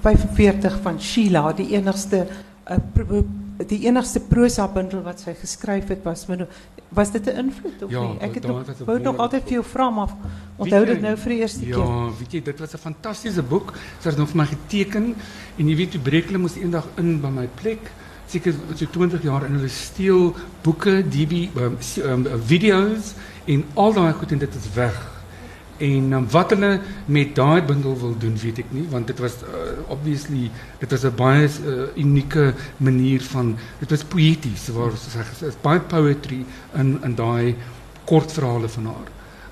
[0.00, 2.26] 45 van Sheila, die enigste
[3.66, 6.26] die enigste prosa bundel wat sy geskryf het was
[6.88, 8.18] was dit 'n invloed of Ja, nie?
[8.20, 10.08] Ek het nog, wou nog altyd vir jou vra maar
[10.56, 11.84] onthou dit nou vir die eerste ja, keer.
[11.84, 13.72] Ja, weet jy, dit was 'n fantastiese boek.
[14.00, 15.14] Sy het nog vir my geteken
[15.58, 17.90] en jy weet hoe breek hulle moes eendag in by my plek.
[18.26, 23.14] Seker so 20 jaar en hulle steel boeke, DV um, s- um, video's
[23.46, 25.15] en al daai goed en dit is weg.
[25.78, 29.34] En um, wat hulle met daai bundel wil doen, weet ek nie, want dit was
[29.44, 35.20] uh, obviously dit was 'n baie uh, unieke manier van dit was poëties waar sy
[35.46, 37.56] is baie poetry in in daai
[38.04, 39.10] kortverhale van haar.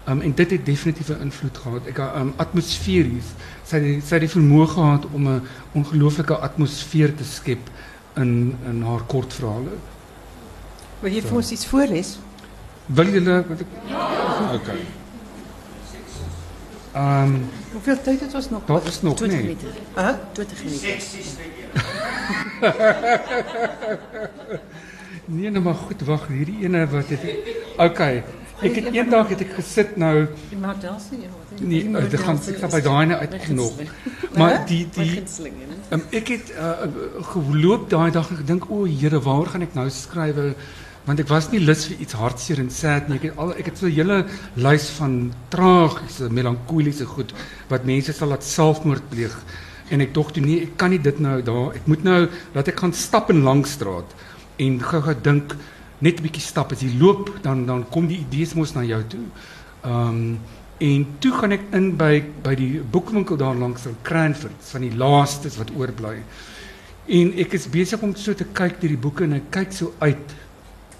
[0.09, 1.87] Um, en dit het definitief 'n invloed gehad.
[1.87, 3.29] Ek um, atmosferies.
[3.65, 7.71] Sy sy het die vermoë gehad om 'n ongelooflike atmosfeer te skep
[8.17, 9.77] in in haar kortverhale.
[11.01, 12.19] Wil jy vir ons iets voorlees?
[12.87, 13.67] Wil julle wat ek
[14.55, 15.04] Okay.
[16.95, 18.65] Ehm um, Hoeveel tyd het ons nog?
[18.65, 19.47] daar is nog 20 nee.
[19.47, 19.69] minuten.
[19.95, 20.15] Huh?
[20.33, 20.91] 20 minuten.
[25.27, 27.21] Nee, nou maar goed, wag, hierdie ene wat het
[27.77, 28.23] Okay.
[28.61, 30.59] Ek het eendag het ek gesit nou Die
[31.33, 31.61] wat?
[31.61, 33.81] nee, uh, dit gaan ek sal by daai ene uitknop.
[34.39, 35.23] Maar die die.
[35.91, 36.87] Um, ek het uh,
[37.33, 40.39] geloop daai dag en gedink o, Here, waar gaan ek nou skryf?
[41.05, 43.19] Want ek was nie lus vir iets hartseer en sad nie.
[43.19, 44.25] Ek het al ek het so 'n hele
[44.57, 47.35] lys van tragiese, melankoliese goed
[47.69, 49.35] wat mense sal laat selfmoord pleeg.
[49.90, 51.75] En ek dink toe nee, ek kan nie dit nou daar.
[51.75, 54.14] Ek moet nou laat ek gaan stap in Langstraat
[54.59, 55.57] en gou-gou dink
[56.01, 59.03] net 'n bietjie stap as jy loop dan dan kom die idees mos na jou
[59.09, 59.27] toe.
[59.85, 60.38] Ehm um,
[60.79, 64.97] en toe gaan ek in by by die boekwinkel daar langs in Cranford van die
[64.97, 66.23] laastes wat oorbly.
[67.07, 69.93] En ek is besig om so te kyk deur die boeke en ek kyk so
[70.01, 70.35] uit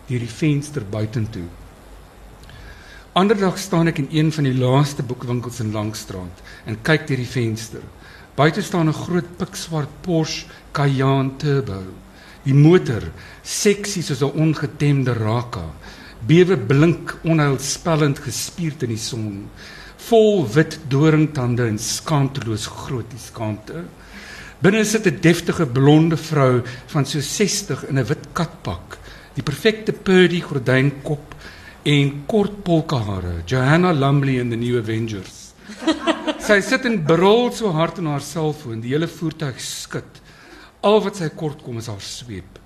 [0.09, 1.47] deur die venster buitentoe.
[3.15, 7.31] Anderdag staan ek in een van die laaste boekwinkels in Langstraat en kyk deur die
[7.31, 7.83] venster.
[8.35, 11.83] Buite staan 'n groot pikswart Porsche Cayenne Turbo.
[12.45, 13.03] Die motor
[13.43, 15.71] seksie soos 'n ongetemde raka.
[16.27, 19.45] bewe blink onheilspellend gespierd in die son,
[20.09, 23.85] vol wit doringtande en skaamteloos groot die skaamte.
[24.65, 28.99] Binne sit 'n deftige blonde vrou van so 60 in 'n wit katpak,
[29.35, 31.35] die perfekte purdy gordynkop
[31.85, 35.53] en kort polkahare, Johanna Lumley in the New Avengers.
[36.47, 40.21] sy sit en brul so hard in haar selfoon, die hele voertuig skud.
[40.85, 42.61] Al wat sy kort kom is haar sweep.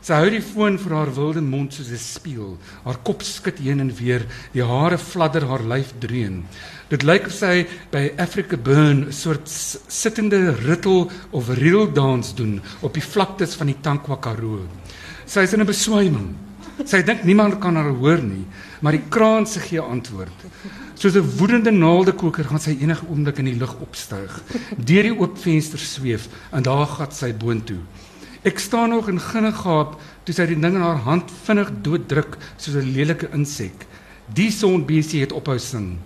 [0.00, 2.56] Sy hou die foon vir haar wilde mond soos 'n spieël.
[2.84, 6.46] Haar kop skud heen en weer, die hare fladder haar lyf dreun.
[6.88, 12.62] Dit lyk of sy by Africa Burn 'n soort sittende rittel of reel dans doen
[12.80, 14.64] op die vlaktes van die Tankwa Karoo.
[15.30, 16.34] Sy is in 'n beswyming.
[16.84, 18.46] Sy dink niemand kan haar hoor nie,
[18.82, 20.34] maar die kraan se gee antwoord.
[20.94, 24.42] Soos 'n woedende naaldekoker gaan sy enige oomblik in die lug opstyg,
[24.76, 27.78] deur die oop venster sweef en daar gat sy boontoe.
[28.42, 32.36] Ek staan nog in ginne gaap toe sy die ding in haar hand vinnig dooddruk
[32.56, 33.86] soos 'n lelike insek.
[34.34, 35.98] Die sonbesie het ophou sing.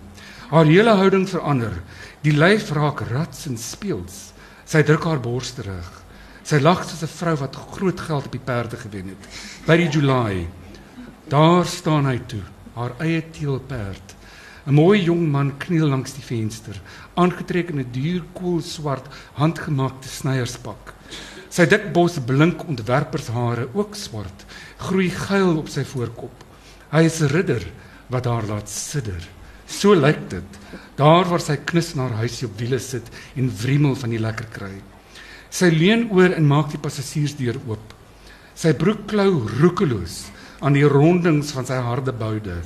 [0.51, 1.81] Haar hele houding verander.
[2.21, 4.33] Die lyf raak rats en speels.
[4.65, 6.04] Sy druk haar bors terug.
[6.45, 9.23] Sy lag soos 'n vrou wat groot geld op die perde gewen het.
[9.65, 10.47] By die July.
[11.27, 12.43] Daar staan hy toe,
[12.75, 14.13] haar eie teelperd.
[14.67, 16.79] 'n Mooi jong man kniel langs die venster,
[17.15, 20.93] aangetrek in 'n duur koel swart handgemaakte snyierspak.
[21.49, 24.45] Sy dik bos blink ontwerpershare ook swart,
[24.77, 26.43] groei geil op sy voorkop.
[26.91, 27.65] Hy is 'n ridder
[28.09, 29.27] wat haar laat sidder.
[29.65, 30.59] So lyk dit.
[30.95, 34.45] Daar waar sy knus na haar huisie op wiele sit en wriemel van die lekker
[34.51, 34.94] kry.
[35.55, 37.93] Sy leun oor en maak die passasiersdeur oop.
[38.59, 40.25] Sy broek klou roekeloos
[40.65, 42.57] aan die rondings van sy harde boude.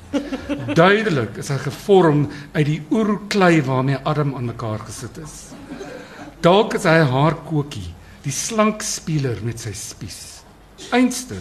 [0.73, 2.23] Duidelik is hy gevorm
[2.55, 5.35] uit die oerklei waarmee Adam aan mekaar gesit is.
[6.41, 7.85] Dalk is hy haar kokie
[8.23, 10.41] die slank speler met sy spies.
[10.95, 11.37] Einste,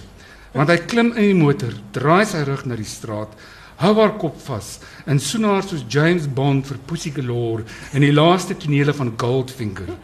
[0.52, 3.32] want hy klim in die motor, draai sy rug na die straat,
[3.80, 4.76] hou haar kop vas
[5.08, 9.94] en soen haar soos James Bond vir Pussy Galore in die laaste tonele van Goldfinger.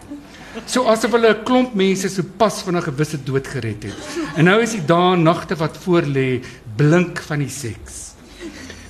[0.71, 3.95] So asof hulle 'n klomp mense so pas van 'n gewisse dood gered het.
[4.37, 6.43] En nou is die dae nagte wat voor lê
[6.77, 8.15] blink van die seks.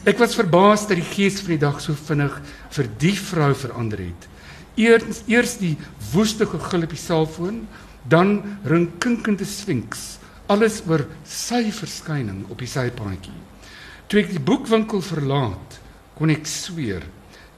[0.05, 3.99] Ek was verbaas dat die gees van die dag so vinnig vir die vrou verander
[3.99, 4.29] het.
[4.77, 5.77] Eers eers die
[6.13, 7.67] woeste gegil op die selfoon,
[8.09, 13.41] dan ring kinkende sfinks, alles oor sy verskyning op die sypaadjie.
[14.09, 15.81] Toe ek die boekwinkel verlaat,
[16.15, 17.03] kon ek sweer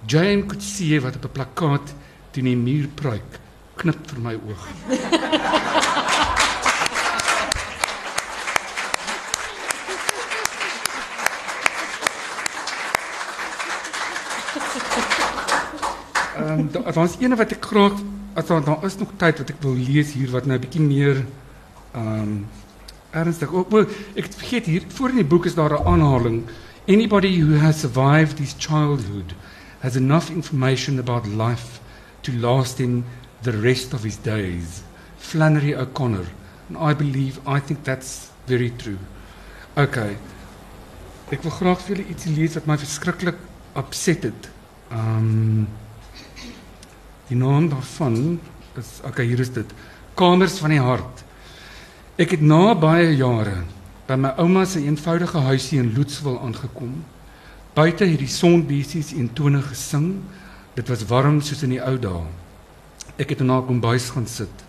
[0.06, 1.94] Jane could see wat op 'n plakkaat
[2.30, 3.45] teen die muur pryk
[3.76, 4.66] knip vir my oog.
[16.36, 17.96] Ehm um, daar was eene wat ek graag
[18.34, 20.84] as daar daar is nog tyd wat ek wil lees hier wat nou 'n bietjie
[20.84, 21.24] meer
[21.92, 22.46] ehm um,
[23.10, 23.52] ernstig.
[23.52, 23.84] O, o,
[24.14, 26.44] ek vergeet hier voor in die boek is daar 'n aanhaling.
[26.88, 29.34] Anybody who has survived his childhood
[29.80, 31.80] has enough information about life
[32.20, 33.04] to last in
[33.42, 34.82] the rest of his days.
[35.18, 36.26] Flannery O'Connor.
[36.68, 38.98] And I believe I think that's very true.
[39.76, 40.16] Okay.
[41.30, 43.40] Ek wil graag vir julle ietsie lees wat my verskriklik
[43.76, 44.48] upset het.
[44.94, 45.66] Um,
[47.26, 48.38] Die naam daarvan
[48.78, 49.66] is okay, hier is dit.
[50.14, 51.24] Kamers van die hart.
[52.22, 53.64] Ek het na baie jare
[54.06, 56.92] by my ouma se eenvoudige huisie in Loetswil aangekom.
[57.74, 60.22] Buite het die sonbesies en tone gesing.
[60.78, 62.22] Dit was warm soos in die ou dae.
[63.16, 64.64] Ek het in haar kombuis gaan sit.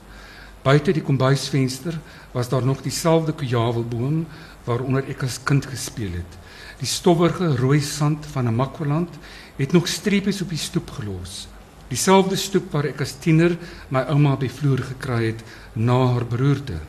[0.64, 2.00] Buite die kombuisvenster
[2.32, 4.26] was daar nog dieselfde kujawelboom
[4.64, 6.38] waaronder ek as kind gespeel het.
[6.80, 9.10] Die stowwerige rooi sand van 'n makwaland
[9.56, 11.48] het nog streepies op die stoep gelos.
[11.88, 13.58] Dieselfde stoep waar ek as tiener
[13.90, 16.80] my ouma by vloer gekry het na haar beroerte.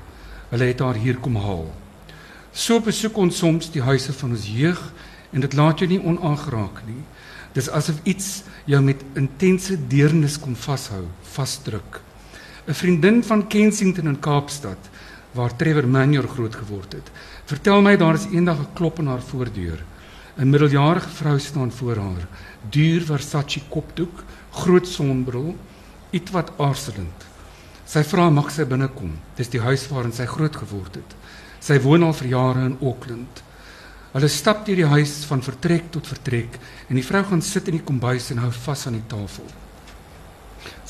[0.51, 1.71] Hulle het haar hier kom haal.
[2.53, 4.93] So besoek ons soms die huise van ons jeug
[5.31, 7.03] en dit laat jou nie onaangeraak nie.
[7.53, 12.01] Dis asof iets jou met intense deernis kom vashou, vasdruk.
[12.69, 14.91] 'n Vriendin van Kensington in Kaapstad
[15.33, 17.11] waar Trevor Manor groot geword het,
[17.45, 19.85] vertel my daar is eendag 'n een klop aan haar voordeur.
[20.37, 22.29] 'n Middeljarige vrou staan voor haar,
[22.71, 25.57] duur Versace kopdoek groot sonbril,
[26.11, 27.27] ietwat aarzelend.
[27.87, 29.13] Sy vra mag sy binnekom.
[29.37, 31.15] Dis die huis waarin sy groot geword het.
[31.61, 33.43] Sy woon al vir jare in Auckland.
[34.19, 36.57] Hulle stap deur die huis van vertrek tot vertrek
[36.89, 39.45] en die vrou gaan sit in die kombuis en hou vas aan die tafel.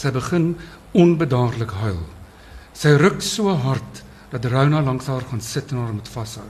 [0.00, 0.46] Sy begin
[0.96, 1.98] onbedaarlik huil.
[2.72, 4.00] Sy ruk so hard
[4.32, 6.46] dat Rona langs haar gaan sit en haar moet vashou.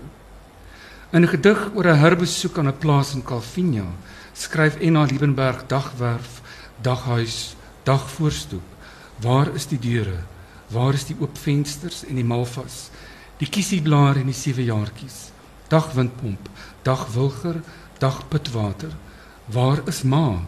[1.11, 3.89] In 'n gedig oor 'n herbesoek aan 'n plaas in Calvinia
[4.35, 6.43] skryf Enna Liebenberg dagwerf
[6.83, 8.69] daghuis, dagvoorstoep.
[9.21, 10.23] Waar is die deure?
[10.71, 12.91] Waar is die oop vensters en die malvas?
[13.39, 15.38] Die kiesieblare en die sewe jaartjies.
[15.69, 16.49] Dag windpomp,
[16.83, 17.61] dag wilger,
[17.99, 18.93] dag pitwater.
[19.45, 20.41] Waar is ma?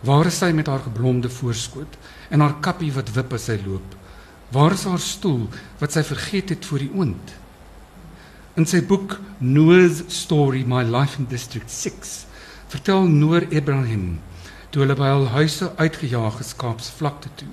[0.00, 1.98] Waar is sy met haar geblomde voorskoot
[2.30, 3.94] en haar kappie wat wip as sy loop?
[4.54, 5.48] Waar is haar stoel
[5.78, 7.34] wat sy vergeet het voor die oond?
[8.58, 12.14] In sy boek Noah's Story My Life in District 6
[12.72, 14.18] vertel Noor Abraham
[14.70, 17.50] toe hulle by hul huise uitgejaag is Kaapsvlakte toe.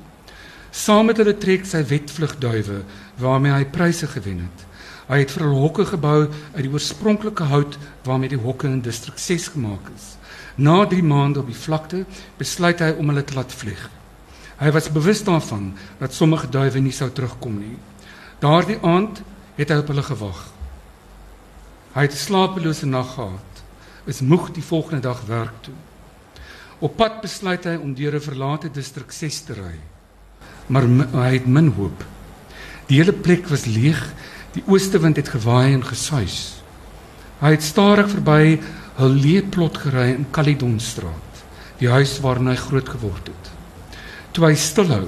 [0.75, 2.81] Saam met hulle trek sy wetvlugduwe
[3.21, 4.65] waarmee hy pryse gewen het.
[5.05, 6.19] Hy het vir hulle hokke gebou
[6.55, 7.77] uit die oorspronklike hout
[8.07, 10.15] waarmee die hokke in distrik 6 gemaak is.
[10.55, 12.05] Na 3 maande op die vlakte
[12.39, 13.89] besluit hy om hulle te laat vlieg.
[14.57, 17.75] Hy was bewus daarvan dat sommige duwe nie sou terugkom nie.
[18.39, 19.21] Daardie aand
[19.57, 20.41] het hy op hulle gewag.
[21.95, 23.51] Hy het 'n slapelose nag gehad.
[24.05, 25.73] Is moeg die volgende dag werk toe.
[26.79, 29.79] Op pad besluit hy om deur 'n verlate distrik 6 te ry.
[30.67, 30.83] Maar
[31.13, 32.03] hy het min hoop.
[32.87, 34.13] Die hele plek was leeg.
[34.55, 36.61] Die oostewind het gewaai en gesuis.
[37.41, 38.59] Hy het stadig verby
[38.99, 41.43] 'n leeplot gery in Caledonstraat,
[41.79, 43.51] die huis waarin hy groot geword het.
[44.31, 45.07] Toe hy stilhou,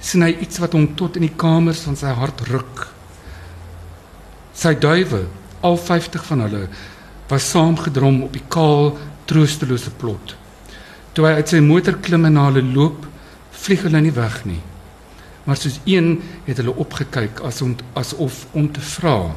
[0.00, 2.88] sien hy iets wat hom tot in die kamers van sy hart ruk.
[4.52, 5.26] Sy duwe,
[5.62, 6.68] al 50 van hulle,
[7.28, 10.34] was saamgedrom op die kaal, troostelose plot.
[11.12, 13.06] Toe hy uit sy motor klim en na hulle loop,
[13.52, 14.60] vlieg hulle nie weg nie.
[15.48, 19.32] Maar soos een het hulle opgekyk as om asof om te vra: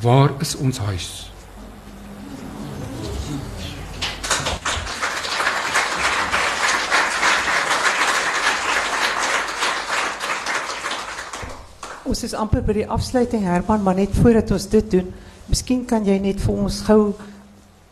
[0.00, 1.32] "Waar is ons huis?"
[12.02, 15.12] Ons is amper by die afsluiting Herman, maar net voordat ons dit doen,
[15.46, 17.12] miskien kan jy net vir ons gou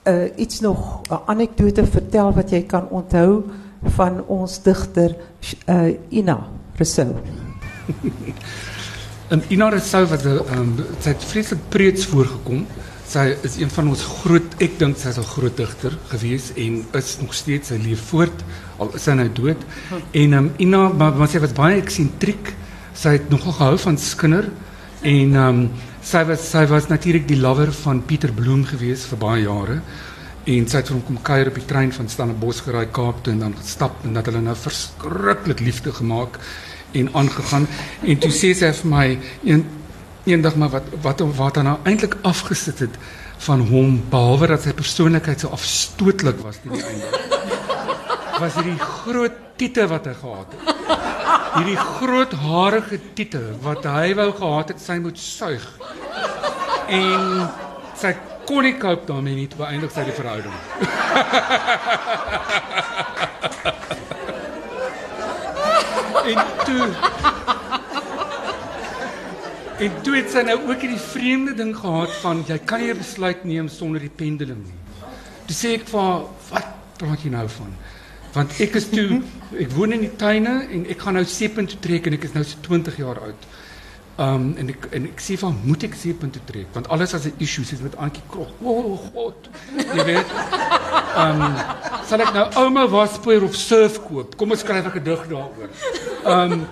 [0.04, 3.44] uh, iets nog 'n anekdote vertel wat jy kan onthou
[3.82, 5.16] van ons digter
[5.66, 7.14] uh, Ina Rousseau.
[9.28, 10.70] En Ina Rousseau wat um,
[11.02, 12.62] sy het vreeslik preets voorgekom.
[13.08, 16.78] Sy is een van ons groot, ek dink sy is 'n groot digter gewees en
[16.96, 18.44] is nog steeds sy leef voort
[18.78, 19.60] al is sy nou dood.
[20.12, 22.54] En um, Ina maar, maar sy was baie eksentriek.
[22.94, 24.48] Sy het nogal gehou van skinder
[25.02, 25.60] en um,
[26.02, 29.80] sy was sy was natuurlik die lover van Pieter Bloem gewees vir baie jare.
[30.48, 33.42] En sy het van kom kuier op die trein van Stellenbosch geraai Kaap toe en
[33.42, 36.38] dan gestap en dat hulle nou verskriklik liefde gemaak
[36.96, 37.66] en aangegaan.
[38.00, 39.08] En toe sê sy vir my
[39.44, 39.66] een
[40.28, 42.96] eendag maar wat wat wat dan nou eintlik afgesit het
[43.44, 47.12] van hom behalwe dat sy persoonlikheid so afstootlik was teen die einde.
[48.38, 50.72] Was hierdie groot tiete wat hy gehad het.
[51.58, 55.68] Hierdie groot harige tiete wat hy wou gehad het sy moet suig.
[56.88, 57.48] En
[57.98, 58.16] sy
[58.48, 60.56] kon nie koop daarmee nie, toe eindig sy die verhouding.
[66.28, 66.86] en toe
[69.78, 73.44] En toe het sy nou ook hierdie vreemde ding gehad van jy kan 'n besluit
[73.44, 74.78] neem sonder die pendulum nie.
[75.46, 76.66] Toe sê ek vir haar, "Wat
[76.98, 77.76] praat jy nou van?"
[78.32, 79.22] Want ek is toe
[79.60, 82.32] ek woon in die tuine en ek gaan nou seepunt toe trek en ek is
[82.32, 83.46] nou so 20 jaar oud.
[84.18, 85.04] Um en ek en
[85.38, 88.50] van moet ek seepunt toe trek want alles as 'n issue is met Antjie Krog.
[88.62, 89.48] O oh, god.
[89.94, 90.26] Jy weet.
[91.16, 91.42] Um
[92.06, 94.36] sal ek nou ouma waspoeier of surf koop?
[94.36, 95.70] Kom ons skryf ek 'n dig daaroor.
[96.26, 96.66] Um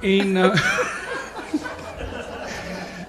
[0.00, 0.54] en uh,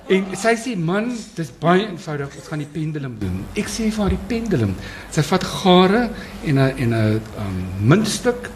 [0.05, 3.39] En sy sê man, dis baie eenvoudig, ons gaan die pendulum doen.
[3.57, 4.75] Ek sê haar die pendulum.
[5.13, 6.09] Sy vat gare
[6.45, 7.57] en 'n en 'n um,
[7.89, 8.51] muntstuk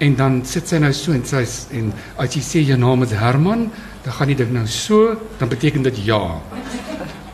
[0.00, 1.44] en dan sit sy nou so en sy
[1.78, 3.70] en as jy sê jou naam is Herman,
[4.04, 6.20] dan gaan die ding nou so, dan beteken dit ja.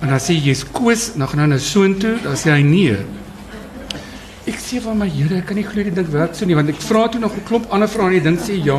[0.01, 2.97] En dan sê jy jy's Koos, dan gaan hy nou soontoe, dan sê hy nee.
[4.47, 6.71] Ek sê vir my Here, ek kan nie glo die ding werk so nie want
[6.71, 8.79] ek vra toe nog 'n klomp ander vrae en die ding sê ja.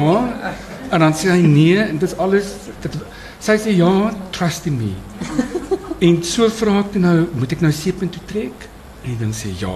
[0.92, 2.92] En dan sê hy nee en dit is alles dit
[3.40, 4.94] Sy sê ja, trust in me.
[6.08, 8.66] en so vra ek nou, moet ek nou seepunt toe trek?
[9.06, 9.76] En dan sê ja.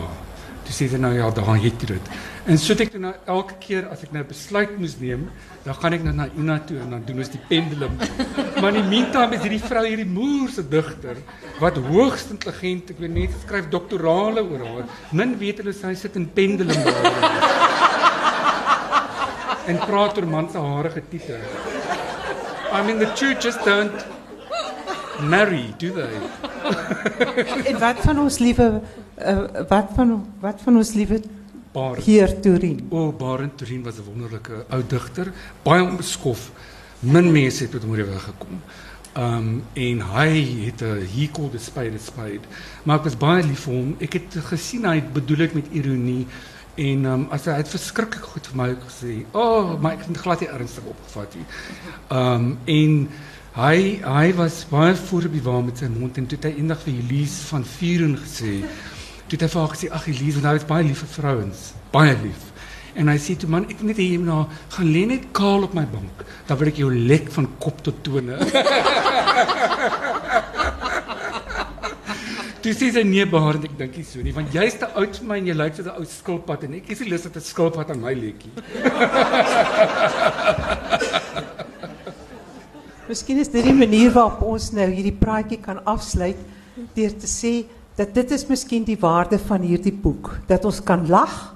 [0.71, 2.05] Toe sê sy nou ja, dan het jy dit.
[2.47, 5.25] En so het ek nou elke keer as ek nou besluit moes neem,
[5.65, 7.97] dan gaan ek nou na Ina toe en dan doen ons die pendulum.
[8.61, 11.19] maar in die meantime is hierdie vrou hierdie moerse digter
[11.59, 14.87] wat hoogs intelligent, ek weet net skryf doktorale oor haar.
[15.11, 16.87] Min weet hulle sy sit in pendulum
[19.67, 21.35] en praat oor man se hare getiete.
[22.71, 23.11] I mean, the
[23.43, 24.07] just don't
[25.19, 26.15] marry, do they?
[27.67, 28.71] en wat van ons lieve
[29.25, 31.21] uh, wat van wat van ons lieve
[31.71, 32.03] Barend.
[32.03, 32.87] Heer Turin?
[32.89, 36.51] O, oh, Barend Turin was 'n wonderlike ou digter, baie onbeskof.
[36.99, 38.61] Min mense het met hom gekom.
[39.17, 40.31] Um en hy
[40.65, 42.45] het 'n he called the spade spade.
[42.83, 43.95] Maar ek was baie lief vir hom.
[43.99, 46.27] Ek het gesien hy bedoel dit met ironie
[46.75, 49.25] En um, as hy het verskriklik goed vir my gesê.
[49.31, 51.45] O, oh, maar ek het glad nie ernstig opgevat nie.
[52.09, 53.09] Um en
[53.51, 57.41] Hy hy was baie voorbewaar met sy mond en toe het hy eendag vir Elise
[57.49, 58.61] van Vuren gesê.
[59.31, 61.59] Toe het hy vir haar gesê ag Elise, nou is baie lief vir vrouens,
[61.93, 62.49] baie lief.
[62.99, 65.85] En hy sê toe man, ek net moet nou gaan lê net kaal op my
[65.87, 66.25] bank.
[66.49, 68.35] Dan wil ek jou lek van kop tot tone.
[72.61, 75.17] Dis is 'n nee behaar en ek dink nie so nie, want jy's te oud
[75.17, 77.35] vir my en jy lyk soos 'n ou skilpad en ek is nie lus dat
[77.37, 78.51] 'n skilpad aan my lekkie.
[83.07, 86.37] Miskien is dit die manier waarop ons nou hierdie praatjie kan afsluit
[86.93, 87.65] deur te sê
[88.01, 91.53] dat dit is miskien die waarde van hierdie boek, dat ons kan lag,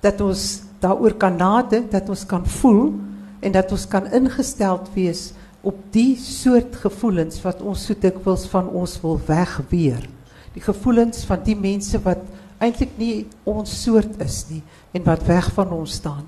[0.00, 0.44] dat ons
[0.80, 2.94] daaroor kan nadink, dat ons kan voel
[3.44, 5.32] en dat ons kan ingesteld wees
[5.66, 10.06] op die soort gevoelens wat ons so dikwels van ons wil wegweer.
[10.54, 12.24] Die gevoelens van die mense wat
[12.62, 14.62] eintlik nie ons soort is nie
[14.96, 16.24] en wat weg van ons staan.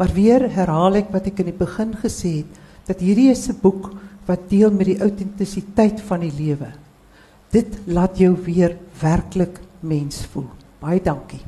[0.00, 3.60] Maar weer herhaal ek wat ek in die begin gesê het, dat hierdie is 'n
[3.62, 3.92] boek
[4.26, 6.79] wat deel met die autentisiteit van die lewe.
[7.50, 10.46] Dit laat jou weer werklik mens voel.
[10.78, 11.40] Baie dankie.